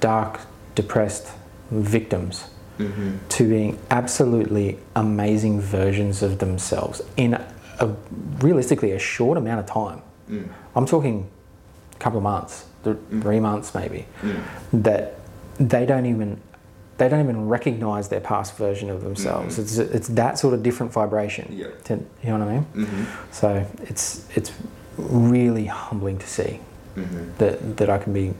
dark, 0.00 0.40
depressed 0.74 1.28
victims 1.70 2.44
Mm-hmm. 2.78 3.26
to 3.30 3.48
being 3.48 3.76
absolutely 3.90 4.78
amazing 4.94 5.60
versions 5.60 6.22
of 6.22 6.38
themselves 6.38 7.02
in 7.16 7.34
a, 7.80 7.88
realistically 8.40 8.92
a 8.92 8.98
short 8.98 9.38
amount 9.38 9.60
of 9.60 9.66
time. 9.66 10.02
Mm. 10.30 10.48
I'm 10.76 10.86
talking 10.86 11.28
a 11.94 11.98
couple 11.98 12.18
of 12.18 12.22
months, 12.22 12.64
th- 12.84 12.96
Mm. 12.96 13.22
three 13.22 13.40
months 13.40 13.74
maybe, 13.74 14.06
Mm. 14.22 14.40
that 14.84 15.14
they 15.58 15.86
don't 15.86 16.06
even 16.06 16.40
they 16.98 17.08
don't 17.08 17.20
even 17.20 17.48
recognize 17.48 18.08
their 18.08 18.20
past 18.20 18.56
version 18.56 18.90
of 18.90 19.02
themselves. 19.04 19.56
Mhm. 19.56 19.62
It's 19.62 19.78
it's 19.78 20.08
that 20.08 20.36
sort 20.36 20.52
of 20.52 20.64
different 20.64 20.92
vibration. 20.92 21.46
Yeah. 21.52 21.66
To, 21.84 21.94
you 21.94 22.30
know 22.30 22.38
what 22.40 22.48
I 22.48 22.52
mean? 22.54 22.66
Mm-hmm. 22.74 23.02
So 23.30 23.64
it's 23.84 24.26
it's 24.34 24.50
really 24.96 25.66
humbling 25.66 26.18
to 26.18 26.26
see 26.26 26.58
Mm-hmm. 26.96 27.18
that 27.38 27.76
that 27.76 27.88
I 27.88 27.98
can 27.98 28.12
be 28.12 28.34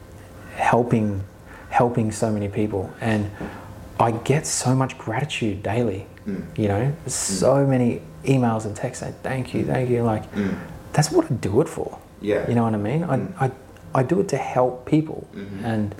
helping 0.57 1.23
helping 1.71 2.11
so 2.13 2.33
many 2.33 2.49
people 2.49 2.91
and 3.01 3.31
I 4.01 4.13
get 4.13 4.47
so 4.47 4.75
much 4.75 4.97
gratitude 4.99 5.63
daily. 5.63 6.07
Mm. 6.27 6.45
You 6.59 6.69
know, 6.69 6.93
so 7.07 7.67
many 7.67 8.03
emails 8.25 8.65
and 8.65 8.77
texts 8.77 9.03
saying 9.03 9.15
thank 9.23 9.55
you, 9.55 9.65
thank 9.65 9.91
you. 9.91 10.03
Like 10.03 10.31
Mm. 10.35 10.57
that's 10.93 11.11
what 11.11 11.25
I 11.31 11.35
do 11.35 11.61
it 11.61 11.69
for. 11.69 11.99
Yeah. 12.21 12.49
You 12.49 12.55
know 12.55 12.65
what 12.65 12.75
I 12.75 12.79
mean? 12.79 13.03
Mm. 13.03 13.33
I, 13.41 13.47
I 13.47 13.51
I 13.95 14.03
do 14.03 14.21
it 14.21 14.29
to 14.29 14.37
help 14.37 14.85
people 14.87 15.27
Mhm. 15.35 15.65
and 15.65 15.95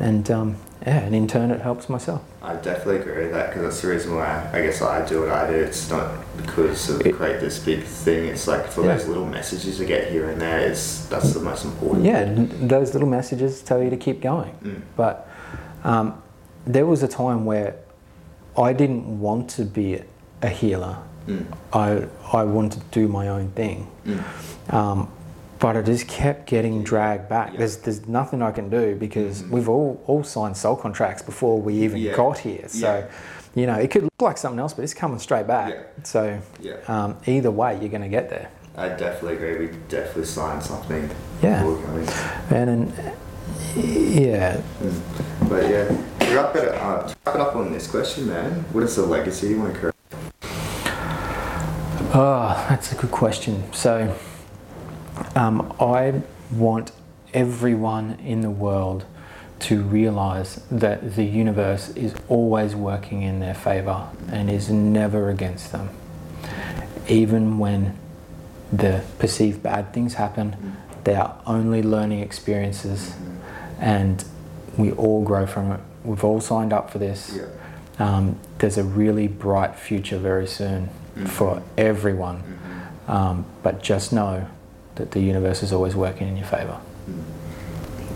and 0.00 0.30
um, 0.30 0.56
yeah, 0.86 0.98
and 1.00 1.14
in 1.14 1.26
turn 1.26 1.50
it 1.50 1.60
helps 1.60 1.88
myself. 1.88 2.20
I 2.40 2.54
definitely 2.54 2.98
agree 3.00 3.24
with 3.24 3.32
that 3.32 3.48
because 3.48 3.62
that's 3.64 3.80
the 3.82 3.88
reason 3.88 4.14
why 4.14 4.48
I 4.52 4.62
guess 4.62 4.80
I 4.80 5.04
do 5.04 5.20
what 5.22 5.30
I 5.30 5.48
do. 5.50 5.54
It's 5.54 5.90
not 5.90 6.06
because 6.36 6.88
of 6.88 7.04
It- 7.04 7.16
create 7.16 7.40
this 7.40 7.58
big 7.58 7.82
thing. 7.82 8.26
It's 8.26 8.46
like 8.46 8.68
for 8.68 8.82
Yeah. 8.84 8.94
those 8.94 9.08
little 9.08 9.26
messages 9.26 9.80
you 9.80 9.86
get 9.86 10.08
here 10.12 10.30
and 10.30 10.40
there. 10.40 10.60
It's 10.60 11.06
that's 11.06 11.32
the 11.34 11.40
most 11.40 11.64
important. 11.64 12.04
Yeah, 12.04 12.20
n- 12.20 12.68
those 12.68 12.94
little 12.94 13.08
messages 13.08 13.60
tell 13.62 13.82
you 13.82 13.90
to 13.90 13.96
keep 13.96 14.22
going. 14.22 14.52
Mm. 14.62 14.82
But 14.96 15.26
um, 15.84 16.14
there 16.68 16.86
was 16.86 17.02
a 17.02 17.08
time 17.08 17.44
where 17.44 17.74
I 18.56 18.72
didn't 18.72 19.20
want 19.20 19.48
to 19.50 19.64
be 19.64 20.00
a 20.42 20.48
healer. 20.48 20.96
Mm. 21.26 21.44
I 21.72 22.06
I 22.36 22.44
wanted 22.44 22.80
to 22.80 23.00
do 23.00 23.08
my 23.08 23.28
own 23.28 23.48
thing, 23.50 23.86
Mm. 24.06 24.72
um, 24.72 25.08
but 25.58 25.76
I 25.76 25.82
just 25.82 26.06
kept 26.08 26.46
getting 26.46 26.82
dragged 26.84 27.28
back. 27.28 27.52
Yeah. 27.52 27.58
There's 27.58 27.76
there's 27.78 28.06
nothing 28.06 28.42
I 28.42 28.52
can 28.52 28.68
do 28.70 28.94
because 28.94 29.42
Mhm. 29.42 29.50
we've 29.50 29.68
all 29.68 30.00
all 30.06 30.22
signed 30.24 30.56
soul 30.56 30.76
contracts 30.76 31.22
before 31.22 31.60
we 31.60 31.74
even 31.84 31.98
Yeah. 31.98 32.14
got 32.16 32.38
here. 32.38 32.64
So, 32.68 32.86
Yeah. 32.86 33.04
you 33.54 33.66
know, 33.66 33.74
it 33.74 33.90
could 33.90 34.04
look 34.04 34.22
like 34.22 34.38
something 34.38 34.60
else, 34.60 34.72
but 34.74 34.84
it's 34.84 34.94
coming 34.94 35.18
straight 35.18 35.46
back. 35.46 35.72
So, 36.04 36.38
um, 36.86 37.16
either 37.26 37.50
way, 37.50 37.76
you're 37.80 37.90
going 37.90 38.02
to 38.10 38.14
get 38.18 38.28
there. 38.30 38.48
I 38.76 38.88
definitely 38.88 39.34
agree. 39.34 39.66
We 39.66 39.72
definitely 39.88 40.24
signed 40.26 40.62
something. 40.62 41.10
Yeah. 41.42 41.64
And, 42.50 42.68
and 42.70 42.92
yeah, 43.76 44.56
Mm. 44.82 45.00
But 45.48 45.68
yeah, 45.68 45.84
wrap 46.34 46.56
it, 46.56 46.72
to 46.72 47.16
wrap 47.26 47.36
up 47.36 47.56
on 47.56 47.72
this 47.72 47.86
question, 47.86 48.28
man. 48.28 48.64
What 48.72 48.84
is 48.84 48.96
the 48.96 49.04
legacy 49.06 49.48
you 49.48 49.58
want 49.58 49.74
to 49.74 49.80
create? 49.80 49.94
Oh, 52.14 52.66
that's 52.68 52.92
a 52.92 52.94
good 52.94 53.10
question. 53.10 53.72
So, 53.72 54.16
um, 55.34 55.74
I 55.78 56.22
want 56.50 56.92
everyone 57.34 58.18
in 58.24 58.40
the 58.40 58.50
world 58.50 59.04
to 59.60 59.82
realize 59.82 60.62
that 60.70 61.16
the 61.16 61.24
universe 61.24 61.90
is 61.90 62.14
always 62.28 62.74
working 62.74 63.22
in 63.22 63.40
their 63.40 63.54
favor 63.54 64.08
and 64.30 64.48
is 64.48 64.70
never 64.70 65.30
against 65.30 65.72
them. 65.72 65.90
Even 67.08 67.58
when 67.58 67.98
the 68.72 69.02
perceived 69.18 69.62
bad 69.62 69.92
things 69.92 70.14
happen, 70.14 70.76
they 71.04 71.14
are 71.14 71.40
only 71.46 71.82
learning 71.82 72.20
experiences 72.20 73.14
and 73.80 74.24
we 74.76 74.92
all 74.92 75.24
grow 75.24 75.46
from 75.46 75.72
it. 75.72 75.80
We've 76.04 76.22
all 76.24 76.40
signed 76.40 76.72
up 76.72 76.90
for 76.90 76.98
this. 76.98 77.36
Yeah. 77.36 77.46
Um, 77.98 78.38
there's 78.58 78.78
a 78.78 78.84
really 78.84 79.26
bright 79.28 79.74
future 79.76 80.18
very 80.18 80.46
soon 80.46 80.88
for 81.26 81.62
everyone. 81.76 82.38
Mm-hmm. 82.42 83.10
Um, 83.10 83.46
but 83.62 83.82
just 83.82 84.12
know 84.12 84.46
that 84.96 85.10
the 85.12 85.20
universe 85.20 85.62
is 85.62 85.72
always 85.72 85.96
working 85.96 86.28
in 86.28 86.36
your 86.36 86.46
favor 86.46 86.78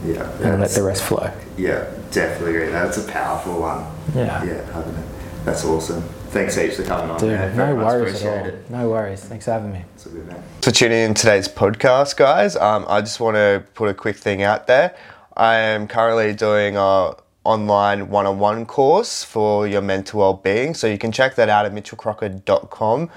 Yeah. 0.05 0.31
and 0.41 0.61
let 0.61 0.71
the 0.71 0.83
rest 0.83 1.03
flow. 1.03 1.31
Yeah, 1.57 1.87
definitely 2.11 2.57
agree. 2.57 2.71
That's 2.71 2.99
a 2.99 3.11
powerful 3.11 3.61
one. 3.61 3.85
Yeah. 4.15 4.45
Yeah, 4.45 4.73
having 4.73 4.95
it. 4.95 5.07
That's 5.45 5.65
awesome. 5.65 6.03
Thanks 6.31 6.55
heaps 6.57 6.77
for 6.77 6.85
coming 6.85 7.11
on. 7.11 7.19
Dude, 7.21 7.31
man. 7.33 7.57
no 7.57 7.67
Very 7.67 7.75
worries 7.85 8.23
at 8.25 8.41
all. 8.41 8.47
it. 8.47 8.71
No 8.71 8.89
worries. 8.89 9.23
Thanks 9.25 9.45
for 9.45 9.51
having 9.53 9.73
me. 9.73 9.85
It's 9.95 10.07
a 10.07 10.09
good 10.09 10.27
man. 10.27 10.43
for 10.63 10.71
tuning 10.71 10.99
in 10.99 11.15
today's 11.15 11.49
podcast, 11.49 12.17
guys. 12.17 12.57
Um, 12.57 12.87
I 12.89 13.01
just 13.01 13.21
want 13.21 13.37
to 13.37 13.65
put 13.75 13.89
a 13.89 13.95
quick 13.95 14.17
thing 14.17 14.43
out 14.43 14.67
there. 14.67 14.95
I 15.37 15.57
am 15.57 15.89
currently 15.89 16.33
doing 16.35 16.77
a 16.77 17.15
online 17.45 18.09
one-on-one 18.09 18.67
course 18.67 19.25
for 19.25 19.67
your 19.67 19.83
mental 19.83 20.21
well-being, 20.21 20.75
so 20.75 20.87
you 20.87 20.99
can 20.99 21.13
check 21.13 21.35
that 21.35 21.49
out 21.49 21.67
at 21.67 21.73
mitchellcrocker.com 21.73 23.11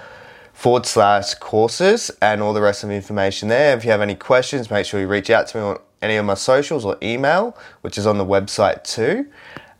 forward 0.53 0.85
slash 0.85 1.33
courses 1.35 2.09
and 2.21 2.41
all 2.41 2.53
the 2.53 2.61
rest 2.61 2.83
of 2.83 2.89
the 2.89 2.95
information 2.95 3.49
there. 3.49 3.75
If 3.77 3.83
you 3.83 3.91
have 3.91 4.01
any 4.01 4.15
questions, 4.15 4.71
make 4.71 4.85
sure 4.85 4.99
you 4.99 5.07
reach 5.07 5.29
out 5.29 5.47
to 5.47 5.57
me 5.57 5.63
on 5.63 5.77
any 6.01 6.15
of 6.15 6.25
my 6.25 6.33
socials 6.35 6.85
or 6.85 6.97
email, 7.03 7.57
which 7.81 7.97
is 7.97 8.07
on 8.07 8.17
the 8.17 8.25
website 8.25 8.83
too. 8.83 9.27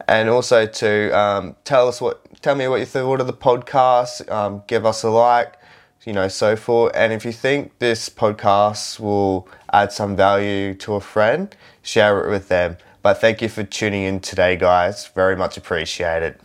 And 0.08 0.30
also 0.30 0.66
to 0.66 1.18
um, 1.18 1.56
tell 1.64 1.88
us 1.88 2.02
what, 2.02 2.22
tell 2.42 2.56
me 2.56 2.68
what 2.68 2.80
you 2.80 2.86
thought 2.86 3.22
of 3.22 3.28
the 3.28 3.34
podcast. 3.34 4.30
Um, 4.32 4.64
give 4.68 4.86
us 4.86 5.02
a 5.04 5.10
like, 5.10 5.56
you 6.06 6.14
know, 6.14 6.28
so 6.28 6.56
forth. 6.56 6.92
And 6.94 7.12
if 7.14 7.26
you 7.26 7.32
think 7.32 7.80
this 7.80 8.10
podcast 8.10 9.00
will 9.00 9.48
add 9.74 9.92
some 9.92 10.16
value 10.16 10.76
to 10.76 10.94
a 10.94 11.02
friend, 11.02 11.56
share 11.82 12.24
it 12.24 12.30
with 12.30 12.50
them. 12.50 12.78
But 13.06 13.22
thank 13.22 13.40
you 13.40 13.50
for 13.50 13.64
tuning 13.64 14.02
in 14.02 14.20
today, 14.20 14.56
guys. 14.56 15.06
Very 15.06 15.36
much 15.36 15.58
appreciate 15.58 16.24
it. 16.24 16.42